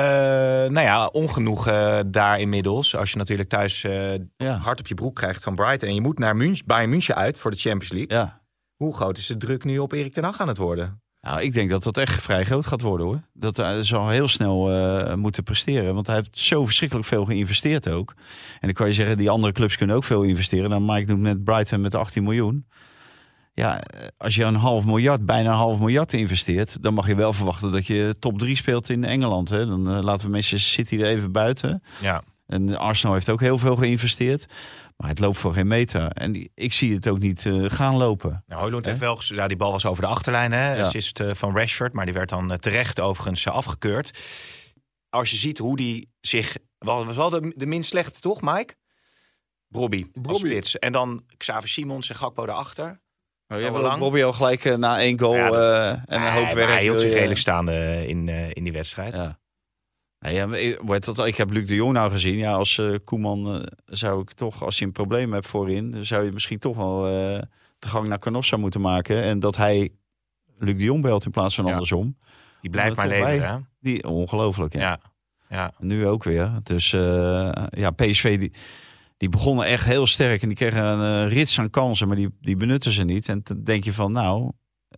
[0.71, 2.97] nou ja, ongenoegen daar inmiddels.
[2.97, 4.57] Als je natuurlijk thuis eh, Ja.
[4.57, 5.89] hard op je broek krijgt van Brighton.
[5.89, 8.19] En je moet naar München, Bayern München uit voor de Champions League.
[8.19, 8.41] Ja.
[8.77, 11.03] Hoe groot is de druk nu op Erik ten Hag aan het worden?
[11.21, 13.21] Nou, ik denk dat dat echt vrij groot gaat worden hoor.
[13.33, 15.95] Dat hij zal heel snel eh, moeten presteren.
[15.95, 18.15] Want hij heeft zo verschrikkelijk veel geïnvesteerd ook.
[18.53, 20.71] En dan kan je zeggen, die andere clubs kunnen ook veel investeren.
[20.71, 22.67] Dan Mike noemt net Brighton met 18 miljoen.
[23.55, 26.83] Ja, eh, als je een half miljard, bijna een half miljard investeert...
[26.83, 29.49] dan mag je wel verwachten dat je top 3 speelt in Engeland.
[29.49, 29.67] Hè?
[29.67, 31.83] Dan eh, laten we Manchester City er even buiten.
[32.01, 32.23] Ja.
[32.47, 34.47] En Arsenal heeft ook heel veel geïnvesteerd.
[35.03, 36.09] Maar het loopt voor geen meter.
[36.11, 38.43] En die- ik zie het ook niet eh, gaan lopen.
[38.47, 38.91] Nou, Højlund Hè?
[38.91, 40.75] heeft wel, ja, die bal was over de achterlijn, hè?
[40.77, 40.85] Ja.
[40.87, 44.19] Assist eh, van Rashford, maar die werd dan eh, terecht overigens afgekeurd.
[45.09, 48.75] Als je ziet hoe die zich, wel, was wel de, de minst slechte, toch, Mike?
[49.69, 50.49] Brobby, als Brobby.
[50.49, 50.79] spits.
[50.79, 53.01] En dan Xaver Simons en Gakpo daarachter.
[53.49, 53.99] Oh, ja, ja, wel lang.
[54.01, 56.69] Bobby al gelijk na één goal Ja, dat- eh, en een hoop werk.
[56.71, 59.17] Hij hield zich redelijk staande in, eh, in die wedstrijd.
[59.17, 59.39] Ja.
[60.21, 60.55] Nee, ja,
[61.25, 62.37] ik- heb Luc de Jong nou gezien.
[62.37, 66.25] Ja, als eh, Koeman eh, zou ik toch, als je een probleem hebt voorin, zou
[66.25, 67.13] je misschien toch wel eh,
[67.79, 69.23] de gang naar Canossa moeten maken.
[69.23, 69.91] En dat hij
[70.59, 71.73] Luc de Jong belt in plaats van Ja.
[71.73, 72.17] andersom.
[72.61, 73.57] Die blijft maar leveren, wij- hè?
[73.81, 74.73] Die ongelooflijk.
[74.73, 74.81] Ja.
[74.81, 74.99] Ja.
[75.49, 75.73] ja.
[75.79, 76.51] Nu ook weer.
[76.63, 76.91] Dus
[77.71, 78.53] ja, PSV die,
[79.17, 82.57] die begonnen echt heel sterk en die kregen een rits aan kansen, maar die, die
[82.57, 83.29] benutten ze niet.
[83.29, 84.51] En dan denk je van, nou,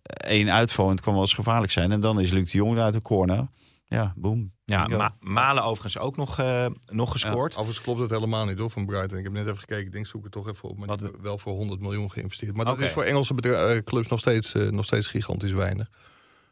[0.03, 1.91] één uitval en het kan wel eens gevaarlijk zijn.
[1.91, 3.47] En dan is Luc de Jong uit de corner.
[3.85, 4.51] Ja, boem.
[4.71, 4.87] Ja.
[4.97, 7.51] Ma- Malen overigens ook nog, eh, nog gescoord.
[7.55, 9.17] Overigens klopt het helemaal niet hoor van Brighton.
[9.17, 9.85] Ik heb net even gekeken.
[9.85, 10.77] Ik denk zoek het toch even op.
[10.77, 12.55] Maar Wat- wel voor 100 miljoen geïnvesteerd.
[12.55, 15.89] Maar dat is voor Engelse eh, clubs nog steeds, eh, nog steeds gigantisch weinig.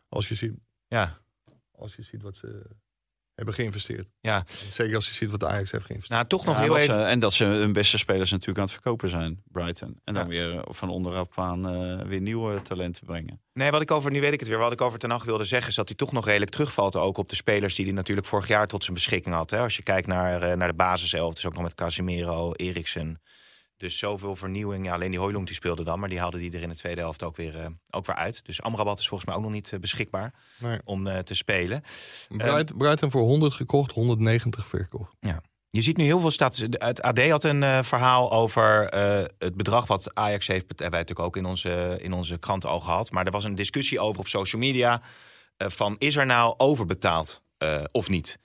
[0.09, 0.53] Als je ziet,
[0.87, 1.17] Ja,
[1.71, 2.65] als je ziet wat ze
[3.39, 4.07] hebben geïnvesteerd.
[4.21, 4.45] ja.
[4.71, 6.09] Zeker als je ziet wat Ajax heeft geïnvesteerd.
[6.09, 6.95] Nou, toch nog Ja, heel wat even...
[6.95, 9.99] ze- en dat ze hun beste spelers natuurlijk aan het verkopen zijn, Brighton.
[10.03, 10.29] En dan Ja.
[10.29, 13.41] weer van onderaf aan eh, weer nieuwe talenten brengen.
[13.53, 15.45] Nee, wat ik over, nu weet ik het weer, wat ik over Ten Hag wilde
[15.45, 18.27] zeggen, is dat hij toch nog redelijk terugvalt ook op de spelers die hij natuurlijk
[18.27, 19.49] vorig jaar tot zijn beschikking had.
[19.49, 19.59] Hè?
[19.59, 23.21] Als je kijkt naar, eh, naar de basiself, dus ook nog met Casemiro, Eriksen.
[23.79, 24.85] Dus zoveel vernieuwing.
[24.85, 27.01] Ja, alleen die Hoylong die speelde dan, maar die haalde die er in de tweede
[27.01, 28.45] helft ook weer, eh, ook weer uit.
[28.45, 30.79] Dus Amrabat is volgens mij ook nog niet eh, beschikbaar Nee.
[30.83, 31.83] om eh, te spelen.
[32.29, 35.15] Brighton, Brighton voor 100 gekocht, 190 verkocht.
[35.69, 36.59] Je ziet nu heel veel status.
[36.71, 38.85] Het AD had een verhaal over
[39.37, 40.67] het bedrag wat Ajax heeft.
[40.67, 43.11] Dat hebben wij natuurlijk ook in onze, in onze kranten al gehad.
[43.11, 45.01] Maar er was een discussie over op social media.
[45.57, 47.43] van is er nou overbetaald
[47.91, 48.39] of niet?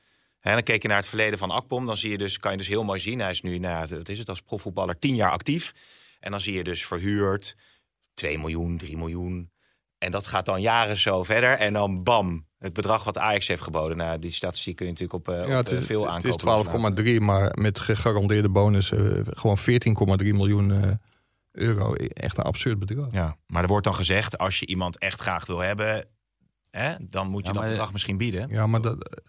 [0.45, 1.87] Hè, dan keek je naar het verleden van Akpom.
[1.87, 3.19] Dan zie je dus, kan je dus heel mooi zien.
[3.21, 5.73] Hij is nu, nou, ja, wat is het, als profvoetballer tien jaar actief.
[6.21, 7.57] En dan zie je dus verhuurd
[8.15, 9.51] 2 miljoen, 3 miljoen.
[9.99, 11.51] En dat gaat dan jaren zo verder.
[11.51, 13.97] En dan bam, het bedrag wat Ajax heeft geboden.
[13.97, 16.11] Nou, die statistiek kun je natuurlijk op, eh, Ja, op het eh, is, veel het
[16.11, 17.07] aankopen.
[17.07, 20.91] is 12,3, maar met gegarandeerde bonus eh, gewoon 14,3 miljoen eh,
[21.53, 21.95] euro.
[21.95, 23.09] Echt een absurd bedrag.
[23.13, 26.07] Ja, maar er wordt dan gezegd, als je iemand echt graag wil hebben,
[26.71, 28.49] hè, dan moet je Ja, dat bedrag misschien bieden.
[28.49, 29.23] Ja, maar dat,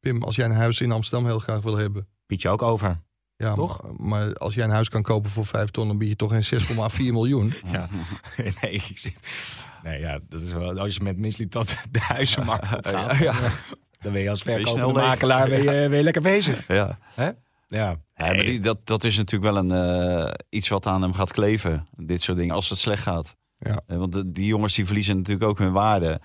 [0.00, 2.06] Pim, als jij een huis in Amsterdam heel graag wil hebben.
[2.26, 3.00] Bied je ook over.
[3.36, 3.82] Ja, Toch?
[3.82, 6.30] Maar, maar als jij een huis kan kopen voor 5 ton, dan bied je toch
[6.48, 7.52] geen 6,4 miljoen.
[7.72, 7.88] Ja.
[8.60, 9.14] nee, ik zit...
[9.82, 10.78] Nee, ja, dat is wel...
[10.78, 13.18] Als je met misliep dat de huizenmarkt op gaat,
[14.00, 14.94] dan ben je als verkopende leeg.
[15.08, 16.66] makelaar ben je, ben je lekker bezig.
[16.68, 16.98] Ja.
[17.16, 17.34] Ja.
[17.68, 19.70] Ja, maar die, dat, dat is natuurlijk wel een,
[20.26, 21.86] eh, iets wat aan hem gaat kleven.
[21.96, 23.36] Dit soort dingen, als het slecht gaat.
[23.58, 23.80] Ja.
[23.86, 26.20] Eh, want de- die jongens die verliezen natuurlijk ook hun waarde.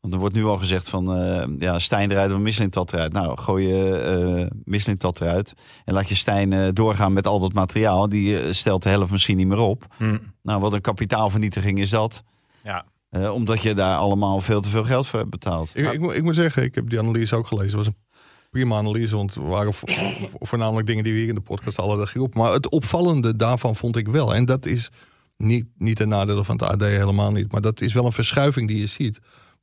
[0.00, 3.12] Want er wordt nu al gezegd van, eh ja, Stijn eruit of Mislintat eruit.
[3.12, 5.54] Nou, gooi je eh Mislintat eruit.
[5.84, 8.08] En laat je Stijn eh, doorgaan met al dat materiaal.
[8.08, 9.86] Die eh, stelt de helft misschien niet meer op.
[9.96, 10.18] Hm.
[10.42, 12.22] Nou, wat een kapitaalvernietiging is dat.
[12.64, 12.84] Ja.
[13.10, 15.70] Eh, omdat je daar allemaal veel te veel geld voor hebt betaald.
[15.74, 17.66] Ik, ik, moet- ik moet zeggen, ik heb die analyse ook gelezen.
[17.68, 18.06] Het was een
[18.50, 21.76] prima analyse, want het waren vo- vo- voornamelijk dingen die we hier in de podcast
[21.76, 22.40] hadden geroepen.
[22.40, 24.90] Maar het opvallende daarvan vond ik wel, en dat is
[25.36, 28.68] niet, niet ten nadele van het AD helemaal niet, maar dat is wel een verschuiving
[28.68, 29.18] die je ziet.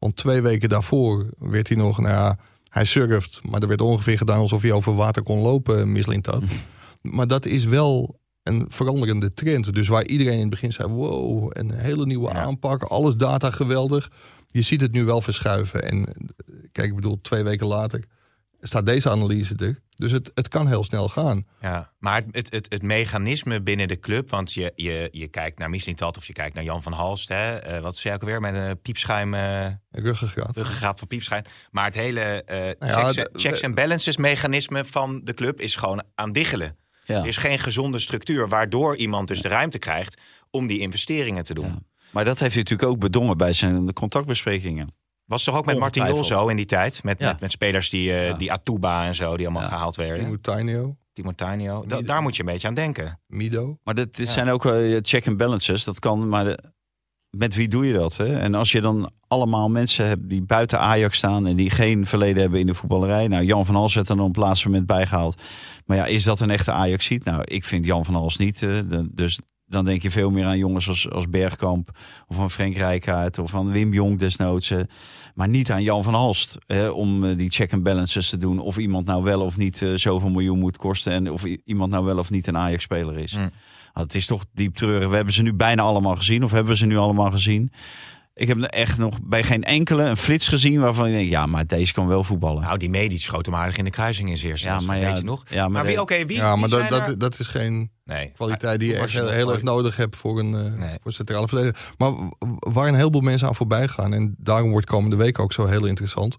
[0.05, 2.37] Want twee weken daarvoor werd hij nog, nou ja,
[2.69, 6.43] hij surft, maar er werd ongeveer gedaan alsof hij over water kon lopen, mislint dat.
[7.01, 9.73] Maar dat is wel een veranderende trend.
[9.73, 12.33] Dus waar iedereen in het begin zei, wow, een hele nieuwe Ja.
[12.33, 14.11] aanpak, alles data geweldig.
[14.47, 15.83] Je ziet het nu wel verschuiven.
[15.83, 18.03] En eh, kijk, ik bedoel, twee weken later
[18.67, 19.79] staat deze analyse er.
[19.95, 21.45] Dus het, het kan heel snel gaan.
[21.61, 25.69] Ja, maar het, het, het, mechanisme binnen de club, want je, je, je kijkt naar
[25.69, 28.55] Mislintat of je kijkt naar Jan van Halst, hè, eh, wat zei ik alweer, met
[28.55, 30.55] een piepschuim, eh Ruggengraat.
[30.55, 31.43] ruggengraat van piepschuim.
[31.71, 35.75] Maar het hele eh, Nou ja, checks, checks en balances mechanisme van de club is
[35.75, 36.75] gewoon aan diggelen.
[37.05, 37.19] Ja.
[37.19, 41.53] Er is geen gezonde structuur, waardoor iemand dus de ruimte krijgt om die investeringen te
[41.53, 41.65] doen.
[41.65, 41.81] Ja.
[42.11, 44.93] Maar dat heeft hij natuurlijk ook bedongen bij zijn contactbesprekingen.
[45.25, 47.03] Was toch ook met Martin Jol zo in die tijd?
[47.03, 47.27] Met, Ja.
[47.31, 48.33] met, met spelers die, eh, Ja.
[48.33, 49.69] die Atuba en zo, die allemaal Ja.
[49.69, 50.19] gehaald werden.
[50.25, 51.83] Timo Tainio, Timo Tainio.
[51.87, 53.19] Da- daar moet je een beetje aan denken.
[53.27, 53.77] Mido.
[53.83, 54.33] Maar dit, dit Ja.
[54.33, 55.83] zijn ook eh, check and balances.
[55.83, 56.59] Dat kan, maar de-
[57.37, 58.17] met wie doe je dat?
[58.17, 58.37] Hè?
[58.39, 62.41] En als je dan allemaal mensen hebt die buiten Ajax staan en die geen verleden
[62.41, 63.27] hebben in de voetballerij.
[63.27, 65.41] Nou, Jan van Hals werd er dan op het laatste moment bijgehaald.
[65.85, 67.23] Maar ja, is dat een echte Ajax-ziet?
[67.23, 68.61] Nou, ik vind Jan van Hals niet.
[68.63, 71.97] eh, de- dus dan denk je veel meer aan jongens als, als Bergkamp
[72.27, 74.69] of aan Frank Rijkaard of aan Wim Jong desnoods.
[74.69, 74.79] eh,
[75.35, 78.59] maar niet aan Jan van Halst hè, om eh, die check and balances te doen.
[78.59, 81.13] Of iemand nou wel of niet eh, zoveel miljoen moet kosten.
[81.13, 83.33] En of iemand nou wel of niet een Ajax-speler is.
[83.33, 83.51] Mm.
[83.93, 85.09] Nou, het is toch diep treurig.
[85.09, 86.43] We hebben ze nu bijna allemaal gezien.
[86.43, 87.71] Of hebben we ze nu allemaal gezien?
[88.37, 91.31] Ik heb er echt nog bij geen enkele een flits gezien waarvan je denkt...
[91.31, 92.61] ja, maar deze kan wel voetballen.
[92.61, 95.07] Nou, die Medic schoot hem aardig in de kruising in zijn eerste ja, maar ja,
[95.07, 95.43] weet je nog?
[95.49, 97.47] Ja, maar, Maar wie, oké, wie, Ja, wie maar dat, zijn dat, er- dat is
[97.47, 98.31] geen Nee.
[98.35, 100.97] kwaliteit die je Maar echt heel, heel erg nodig hebt voor een, eh, Nee.
[101.01, 101.93] voor centrale verdediger.
[101.97, 102.11] Maar
[102.59, 105.85] waar een heleboel mensen aan voorbij gaan, en daarom wordt komende week ook zo heel
[105.85, 106.35] interessant.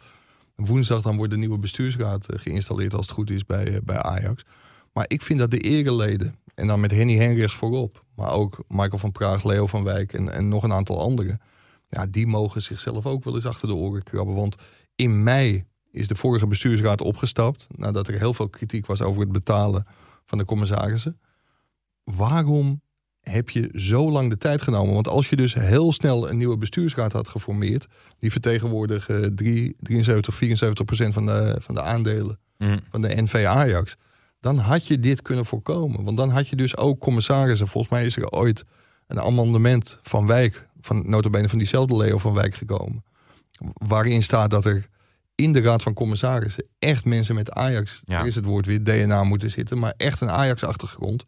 [0.57, 3.99] Woensdag dan wordt de nieuwe bestuursraad eh, geïnstalleerd als het goed is bij, eh, bij
[4.03, 4.45] Ajax.
[4.93, 8.99] Maar ik vind dat de ereleden, en dan met Henny Henrichs voorop, maar ook Michael
[8.99, 11.41] van Praag, Leo van Wijk en, en nog een aantal anderen.
[11.87, 14.35] Ja, die mogen zichzelf ook wel eens achter de oren krabben.
[14.35, 14.57] Want
[14.95, 19.33] in mei is de vorige bestuursraad opgestapt, nadat er heel veel kritiek was over het
[19.33, 19.87] betalen
[20.25, 21.19] van de commissarissen.
[22.05, 22.81] Waarom
[23.21, 24.95] heb je zo lang de tijd genomen?
[24.95, 27.87] Want als je dus heel snel een nieuwe bestuursraad had geformeerd,
[28.19, 32.79] die vertegenwoordigen 3, 73, 74 procent van de, van de aandelen Mhm.
[32.91, 33.97] van de NV Ajax,
[34.41, 36.05] dan had je dit kunnen voorkomen.
[36.05, 37.69] Want dan had je dus ook commissarissen.
[37.69, 38.65] Volgens mij is er ooit
[39.07, 43.05] een amendement van Wijk, van notabene van diezelfde Leo van Wijk gekomen,
[43.73, 44.87] waarin staat dat er
[45.35, 48.21] in de raad van commissarissen echt mensen met Ajax, Ja.
[48.21, 51.25] er is het woord weer DNA moeten zitten, maar echt een Ajax-achtergrond.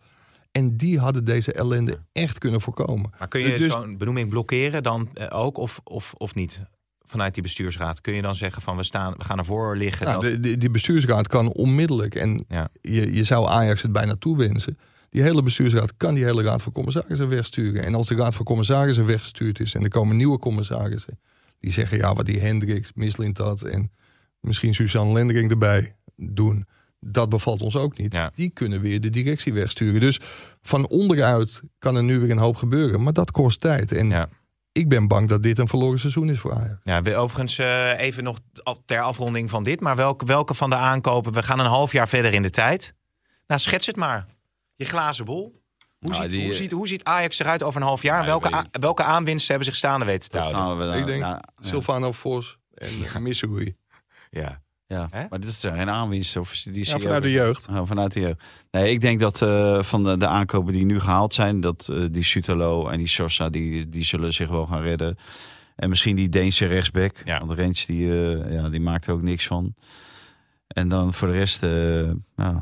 [0.52, 3.10] En die hadden deze ellende echt kunnen voorkomen.
[3.18, 6.60] Maar kun je Dus- zo'n benoeming blokkeren dan eh, ook of, of, of niet?
[7.06, 8.00] Vanuit die bestuursraad.
[8.00, 10.06] Kun je dan zeggen van we, staan, we gaan ervoor liggen.
[10.06, 10.30] Nou, dat...
[10.30, 12.68] de, de- die bestuursraad kan onmiddellijk, en Ja.
[12.80, 14.78] je, je zou Ajax het bijna toewensen.
[15.10, 17.84] Die hele bestuursraad kan die hele raad van commissarissen wegsturen.
[17.84, 21.18] En als de raad van commissarissen weggestuurd is en er komen nieuwe commissarissen.
[21.60, 23.90] die zeggen ja, wat die Hendricks, Mislintat en
[24.40, 26.66] misschien Suzanne Lendering erbij doen.
[27.00, 28.12] dat bevalt ons ook niet.
[28.12, 28.30] Ja.
[28.34, 30.00] Die kunnen weer de directie wegsturen.
[30.00, 30.20] Dus
[30.62, 33.02] van onderuit kan er nu weer een hoop gebeuren.
[33.02, 33.92] Maar dat kost tijd.
[33.92, 34.28] En Ja.
[34.72, 36.80] ik ben bang dat dit een verloren seizoen is voor Ajax.
[36.84, 38.38] Ja, we- overigens eh, even nog
[38.84, 39.80] ter afronding van dit.
[39.80, 41.32] Maar welke, welke van de aankopen?
[41.32, 42.94] We gaan een half jaar verder in de tijd.
[43.46, 44.26] Nou, schets het maar.
[44.78, 45.62] Je glazen bol.
[45.98, 48.20] Hoe, Nou, ziet, die, hoe, eh, ziet, hoe ziet Ajax eruit over een half jaar?
[48.20, 50.98] Ja, welke, a- welke aanwinsten hebben zich staande weten te dat houden?
[50.98, 51.42] Ik denk ja.
[51.60, 53.18] Silvano Vos en Ja.
[53.18, 53.76] Missouri.
[54.30, 54.62] Ja.
[54.86, 56.36] Ja, maar dit is geen aanwinst.
[56.36, 57.68] Of die Ja, vanuit de jeugd.
[57.68, 58.42] Oh, vanuit de jeugd.
[58.70, 62.04] Nee, ik denk dat eh, van de, de aankopen die nu gehaald zijn, dat eh,
[62.10, 65.16] die Sutalo en die Sosa, die, die zullen zich wel gaan redden.
[65.76, 67.22] En misschien die Deense rechtsback.
[67.24, 67.38] Ja.
[67.38, 69.74] Want Rens, die, eh, ja, die maakt er ook niks van.
[70.66, 71.70] En dan voor de rest, eh,
[72.36, 72.56] nou,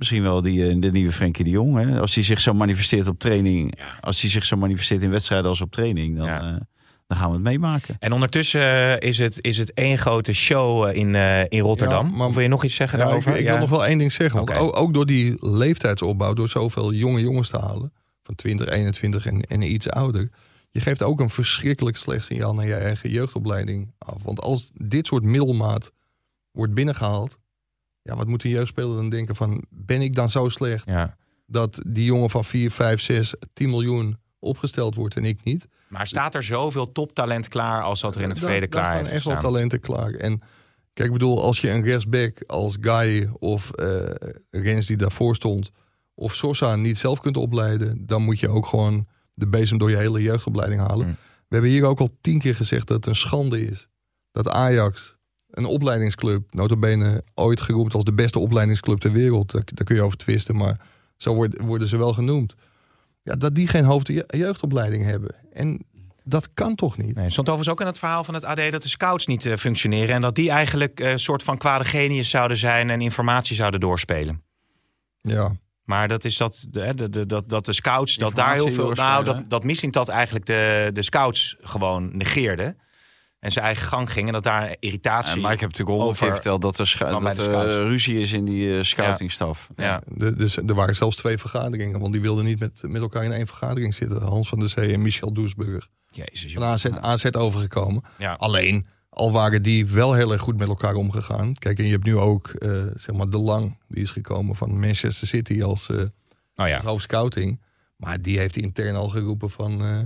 [0.00, 1.76] misschien wel die, eh, de nieuwe Frenkie de Jong.
[1.76, 2.00] Hè?
[2.00, 3.84] Als hij zich zo manifesteert op training, Ja.
[4.00, 6.40] als hij zich zo manifesteert in wedstrijden als op training, dan, Ja.
[6.40, 6.60] eh,
[7.06, 7.96] dan gaan we het meemaken.
[7.98, 12.10] En ondertussen eh, is het, is het één grote show in, eh, in Rotterdam.
[12.10, 13.36] Ja, maar- wil je nog iets zeggen Ja, ik, daarover?
[13.36, 13.50] ik Ja.
[13.50, 14.44] wil nog wel één ding zeggen.
[14.44, 17.92] Want ook door die leeftijdsopbouw, door zoveel jonge jongens te halen,
[18.22, 20.30] van 20, 21 en, en iets ouder,
[20.70, 24.22] je geeft ook een verschrikkelijk slecht signaal naar je eigen jeugdopleiding af.
[24.22, 25.92] Want als dit soort middelmaat
[26.52, 27.38] wordt binnengehaald,
[28.02, 31.16] ja, wat moet een jeugdspeler dan denken van, ben ik dan zo slecht Ja.
[31.46, 35.66] dat die jongen van 4, 5, 6, 10 miljoen opgesteld wordt en ik niet?
[35.88, 39.10] Maar staat er zoveel toptalent klaar als dat er in het verleden klaar staan heeft
[39.10, 40.12] echt wel talenten klaar.
[40.12, 40.38] En
[40.92, 44.10] kijk, ik bedoel, als je een rechtsback als Guy of eh
[44.50, 45.70] Rens die daarvoor stond,
[46.14, 49.96] of Sosa niet zelf kunt opleiden, dan moet je ook gewoon de bezem door je
[49.96, 51.04] hele jeugdopleiding halen.
[51.06, 51.16] Hmm.
[51.48, 53.88] We hebben hier ook al tien keer gezegd dat het een schande is
[54.32, 55.16] dat Ajax,
[55.50, 60.02] een opleidingsclub, notabene ooit geroemd als de beste opleidingsclub ter wereld, daar, daar kun je
[60.02, 60.80] over twisten, maar
[61.16, 62.54] zo worden, worden ze wel genoemd.
[63.22, 65.34] Ja, dat die geen hoofd- jeugdopleiding hebben.
[65.52, 65.84] En
[66.24, 67.14] dat kan toch niet?
[67.14, 69.56] Nee, stond overigens ook in het verhaal van het AD dat de scouts niet eh,
[69.56, 70.14] functioneren.
[70.14, 74.42] En dat die eigenlijk een soort van kwade genius zouden zijn en informatie zouden doorspelen.
[75.20, 75.52] Ja,
[75.84, 78.70] Maar dat is dat de, hè, de, de- dat, dat de scouts, dat daar heel
[78.70, 78.90] veel.
[78.92, 82.76] Nou, dat, dat Missing dat eigenlijk de, de scouts gewoon negeerde.
[83.40, 84.26] En zijn eigen gang ging.
[84.26, 87.74] En dat daar irritatie En, maar ik heb natuurlijk over- verteld dat er, dat scouts.
[87.74, 89.68] ruzie is in die eh, scoutingstaf.
[89.76, 90.02] Ja.
[90.06, 93.32] De, dus er waren zelfs twee vergaderingen, want die wilden niet met, met elkaar in
[93.32, 94.22] één vergadering zitten.
[94.22, 95.88] Hans van der Zee en Michel Doesburger.
[96.10, 96.62] Jezus, Van.
[96.62, 98.02] AZ, AZ overgekomen.
[98.18, 98.32] Ja.
[98.32, 101.54] Alleen, al waren die wel heel erg goed met elkaar omgegaan.
[101.54, 104.80] Kijk, en je hebt nu ook, eh, zeg maar, De Lang, die is gekomen van
[104.80, 105.96] Manchester City als, eh
[106.56, 106.74] Oh ja.
[106.74, 107.60] als hoofdscouting.
[107.96, 109.98] Maar die heeft intern al geroepen van, eh,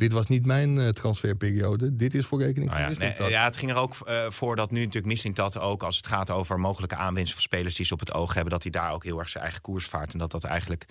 [0.00, 1.96] dit was niet mijn eh, transferperiode.
[1.96, 3.18] Dit is voor rekening Nou van ja, Mislintat.
[3.18, 6.06] nee, ja, het ging er ook eh, voor dat nu natuurlijk Mislintat ook als het
[6.06, 8.92] gaat over mogelijke aanwinst van spelers die ze op het oog hebben, dat hij daar
[8.92, 10.12] ook heel erg zijn eigen koers vaart.
[10.12, 10.86] En dat dat eigenlijk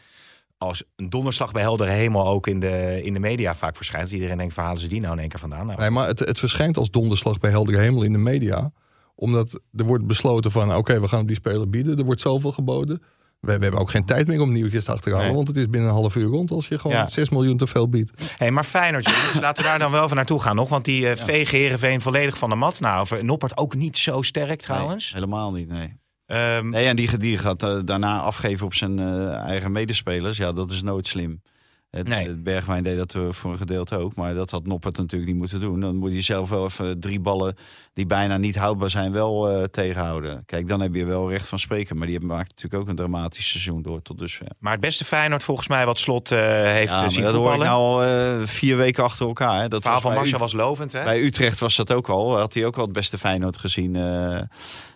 [0.57, 4.12] als een donderslag bij heldere hemel ook in de, in de media vaak verschijnt.
[4.12, 5.66] Iedereen denkt, waar halen ze die nou in één keer vandaan?
[5.66, 8.72] Nou, Nee, maar het, het verschijnt als donderslag bij heldere hemel in de media.
[9.16, 11.97] Omdat er wordt besloten van, oké, we gaan op die speler bieden.
[11.97, 13.01] Er wordt zoveel geboden.
[13.39, 15.25] We, we hebben ook geen tijd meer om nieuwtjes te achterhalen.
[15.27, 15.35] Nee.
[15.35, 17.07] Want het is binnen een half uur rond als je gewoon Ja.
[17.07, 18.33] 6 miljoen te veel biedt.
[18.37, 19.05] Hey, maar Feyenoord,
[19.41, 20.69] laten we daar dan wel even naartoe gaan nog.
[20.69, 22.79] Want die eh vegen Heerenveen volledig van de mat.
[22.79, 25.11] Nou, Noppert ook niet zo sterk trouwens.
[25.11, 25.97] Nee, helemaal niet, nee.
[26.25, 30.37] Ehm, Nee, en die, die gaat eh, daarna afgeven op zijn eh, eigen medespelers.
[30.37, 31.41] Ja, dat is nooit slim.
[31.89, 32.27] Het, Nee.
[32.27, 34.15] het Bergwijn deed dat eh, voor een gedeelte ook.
[34.15, 35.79] Maar dat had Noppert natuurlijk niet moeten doen.
[35.79, 37.55] Dan moet je zelf wel even drie ballen
[37.93, 40.43] die bijna niet houdbaar zijn wel eh, tegenhouden.
[40.45, 41.97] Kijk, dan heb je wel recht van spreken.
[41.97, 44.47] Maar die maakt natuurlijk ook een dramatisch seizoen door tot dusver.
[44.59, 47.59] Maar het beste Feyenoord volgens mij wat Slot eh, heeft Ja, zien dat hoor ik
[47.59, 49.61] nou al vier weken achter elkaar.
[49.61, 49.67] Hè.
[49.67, 51.03] Dat van U- was lovend, hè?
[51.03, 52.37] Bij Utrecht was dat ook al.
[52.37, 53.95] Had hij ook al het beste Feyenoord gezien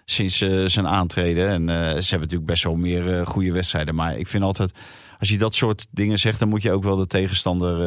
[0.06, 1.50] sinds eh, zijn aantreden.
[1.50, 3.96] En eh, ze hebben natuurlijk best wel meer eh, goede wedstrijden.
[3.96, 4.72] Maar ik vind altijd,
[5.20, 6.40] als je dat soort dingen zegt...
[6.40, 7.82] dan moet je ook wel de tegenstander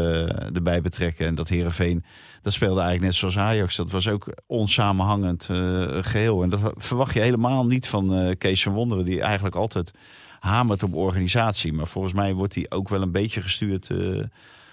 [0.55, 1.27] erbij betrekken.
[1.27, 2.05] En dat Herenveen,
[2.43, 3.77] dat speelde eigenlijk net zoals Ajax.
[3.77, 6.43] Dat was ook onsamenhangend eh, geheel.
[6.43, 9.05] En dat verwacht je helemaal niet van Kees van Wonderen...
[9.05, 9.93] die eigenlijk altijd
[10.41, 11.73] hamert op organisatie.
[11.73, 13.91] Maar volgens mij wordt hij ook wel een beetje gestuurd...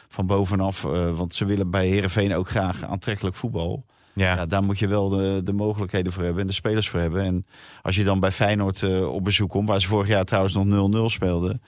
[0.08, 0.82] van bovenaf,
[1.16, 3.86] want ze willen bij Herenveen ook graag aantrekkelijk voetbal.
[4.14, 4.36] Ja.
[4.36, 7.24] Ja, daar moet je wel de, de mogelijkheden voor hebben en de spelers voor hebben.
[7.24, 7.46] En
[7.82, 10.92] als je dan bij Feyenoord eh, op bezoek komt, waar ze vorig jaar trouwens nog
[10.92, 11.62] 0-0 speelden.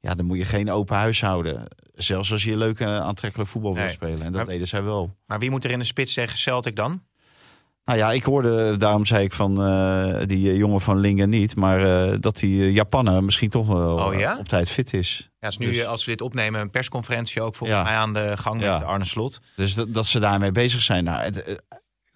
[0.00, 1.62] Ja, dan moet je geen open huis houden.
[1.94, 3.92] Zelfs als je leuk en aantrekkelijk voetbal wil Nee.
[3.92, 4.18] spelen.
[4.22, 5.16] En dat Maar- deden zij wel.
[5.26, 7.02] Maar wie moet er in de spits tegen Celtic dan?
[7.84, 11.56] Nou ja, ik hoorde, daarom zei ik van eh, die eh, jongen van Lingen niet.
[11.56, 14.36] Maar dat die Japaner misschien toch wel Oh ja?
[14.38, 15.30] op tijd fit is.
[15.40, 17.84] Ja, is nu, Dus- als we dit opnemen, een persconferentie ook volgens Ja.
[17.84, 18.72] mij aan de gang Ja.
[18.78, 19.40] met Arne Slot.
[19.56, 21.04] Dus dat, dat ze daarmee bezig zijn.
[21.04, 21.62] Nou, het,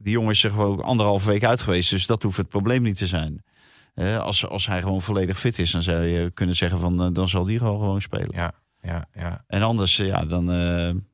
[0.05, 1.91] die jongen is er gewoon anderhalve week uit geweest.
[1.91, 3.43] Dus dat hoeft het probleem niet te zijn.
[3.95, 7.09] Eh, als, als hij gewoon volledig fit is, dan zou je kunnen zeggen van eh,
[7.13, 8.31] dan zal die gewoon, gewoon spelen.
[8.33, 8.53] Ja,
[8.83, 9.45] ja, ja.
[9.47, 10.45] En anders, eh, ja, dan.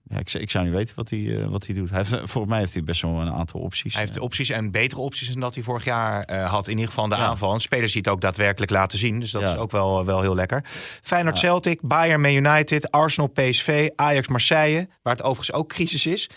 [0.05, 1.91] ja, ik, ik zou niet weten wat hij, wat hij doet.
[1.91, 3.93] Hij heeft, volgens mij heeft hij best wel een aantal opties.
[3.95, 6.67] Hij heeft opties en betere opties dan dat hij vorig jaar had.
[6.67, 7.21] In ieder geval de Ja.
[7.21, 7.55] aanval.
[7.55, 9.21] En spelers die het ook daadwerkelijk laten zien.
[9.21, 9.53] Dus dat Ja.
[9.53, 10.65] is ook wel, wel heel lekker.
[11.03, 11.39] Feyenoord.
[11.39, 14.89] Celtic, Bayern Man United, Arsenal PSV, Ajax Marseille.
[15.03, 16.31] Waar het overigens ook crisis is.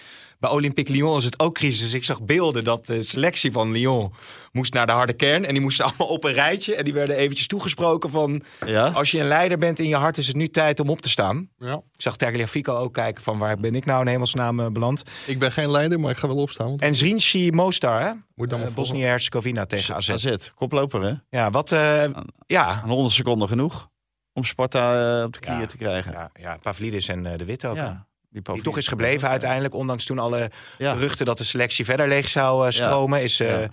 [0.43, 1.79] Bij Olympique Lyon is het ook crisis.
[1.79, 4.13] Dus ik zag beelden dat de selectie van Lyon
[4.51, 5.45] moest naar de harde kern.
[5.45, 6.75] En die moesten allemaal op een rijtje.
[6.75, 8.43] En die werden eventjes toegesproken van...
[8.65, 8.87] ja?
[8.89, 11.09] Als je een leider bent in je hart is het nu tijd om op te
[11.09, 11.49] staan.
[11.57, 11.73] Ja.
[11.73, 15.03] Ik zag Tagliafico ook kijken van waar ben ik nou in hemelsnaam eh, beland.
[15.25, 16.67] Ik ben geen leider, maar ik ga wel opstaan.
[16.67, 18.11] Want En Zrinci Mostar, hè?
[18.35, 18.73] moet dan Eh.
[18.73, 20.09] Bosnië-Herzegovina tegen AZ.
[20.09, 21.13] AZ, koploper hè?
[21.29, 21.71] Ja, wat...
[21.71, 22.03] eh,
[22.47, 22.81] ja.
[22.83, 23.89] Een 100 seconden genoeg
[24.33, 25.65] om Sparta op de knieën Ja.
[25.65, 26.11] te krijgen.
[26.11, 27.75] Ja, ja, Pavlidis en De Witte ook.
[27.75, 30.93] Ja, die, Die toch is gebleven uiteindelijk, ondanks toen alle Ja.
[30.93, 33.67] geruchten dat de selectie verder leeg zou eh, stromen, is, eh, Ja.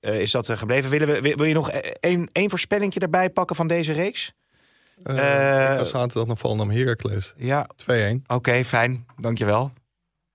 [0.00, 0.90] eh, is dat gebleven.
[0.90, 4.32] Willen we, wil je nog één één voorspellingje erbij pakken van deze reeks?
[5.02, 7.32] Eh, Eh, ik zaterdag naar Volendam Heracles.
[7.36, 7.46] 2-1.
[7.46, 7.66] Ja,
[8.26, 9.06] oké, fijn.
[9.16, 9.72] Dankjewel.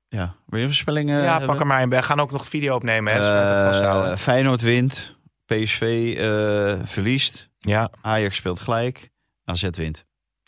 [0.08, 1.48] Ja, wil je een voorspelling eh, ja, hebben?
[1.48, 1.90] pak er maar in.
[1.90, 4.16] We gaan ook nog video opnemen, hè, dus Eh.
[4.18, 5.16] Feyenoord wint,
[5.46, 5.82] PSV
[6.18, 9.10] eh, verliest, Ja, Ajax speelt gelijk,
[9.46, 10.06] AZ wint.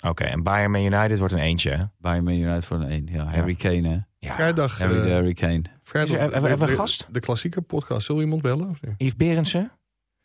[0.08, 0.24] Oké.
[0.24, 1.84] En Bayern Man United wordt een eentje, hè?
[2.00, 3.08] Bayern Man United voor een 1.
[3.12, 3.98] Ja, Harry Kane hè.
[4.20, 4.36] Ja.
[4.36, 4.78] Vrijdag.
[4.80, 5.62] Harry, eh, Harry Kane.
[5.84, 7.06] vrijdag er- hebben we- de- een gast?
[7.12, 8.06] De klassieke podcast.
[8.06, 8.70] Zul je iemand bellen?
[8.70, 8.94] Of niet?
[8.98, 9.72] Yves Berendsen?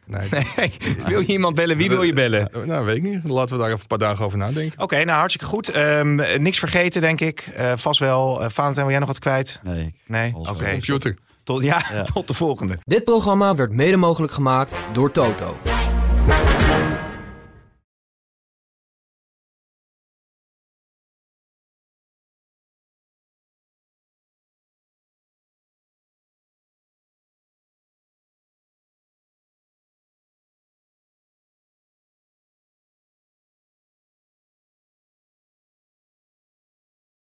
[0.06, 0.28] Nee.
[0.56, 0.72] Nee,
[1.06, 1.76] wil je iemand bellen?
[1.76, 2.52] Wie wil je bellen?
[2.52, 3.24] Eh, Nou, weet ik niet.
[3.24, 4.80] Laten we daar even een paar dagen over nadenken.
[4.80, 5.68] Oké, nou hartstikke goed.
[5.68, 7.40] Ehm, niks vergeten, denk ik.
[7.40, 8.42] Eh, vast wel.
[8.42, 9.60] Uh, Valentijn, wil jij nog wat kwijt?
[9.62, 9.94] Nee.
[10.06, 10.32] Nee?
[10.36, 10.70] Oké.
[10.72, 11.16] Computer.
[11.44, 12.02] Tot, ja, Ja.
[12.14, 12.78] tot de volgende.
[12.84, 15.56] Dit programma werd mede mogelijk gemaakt door Toto.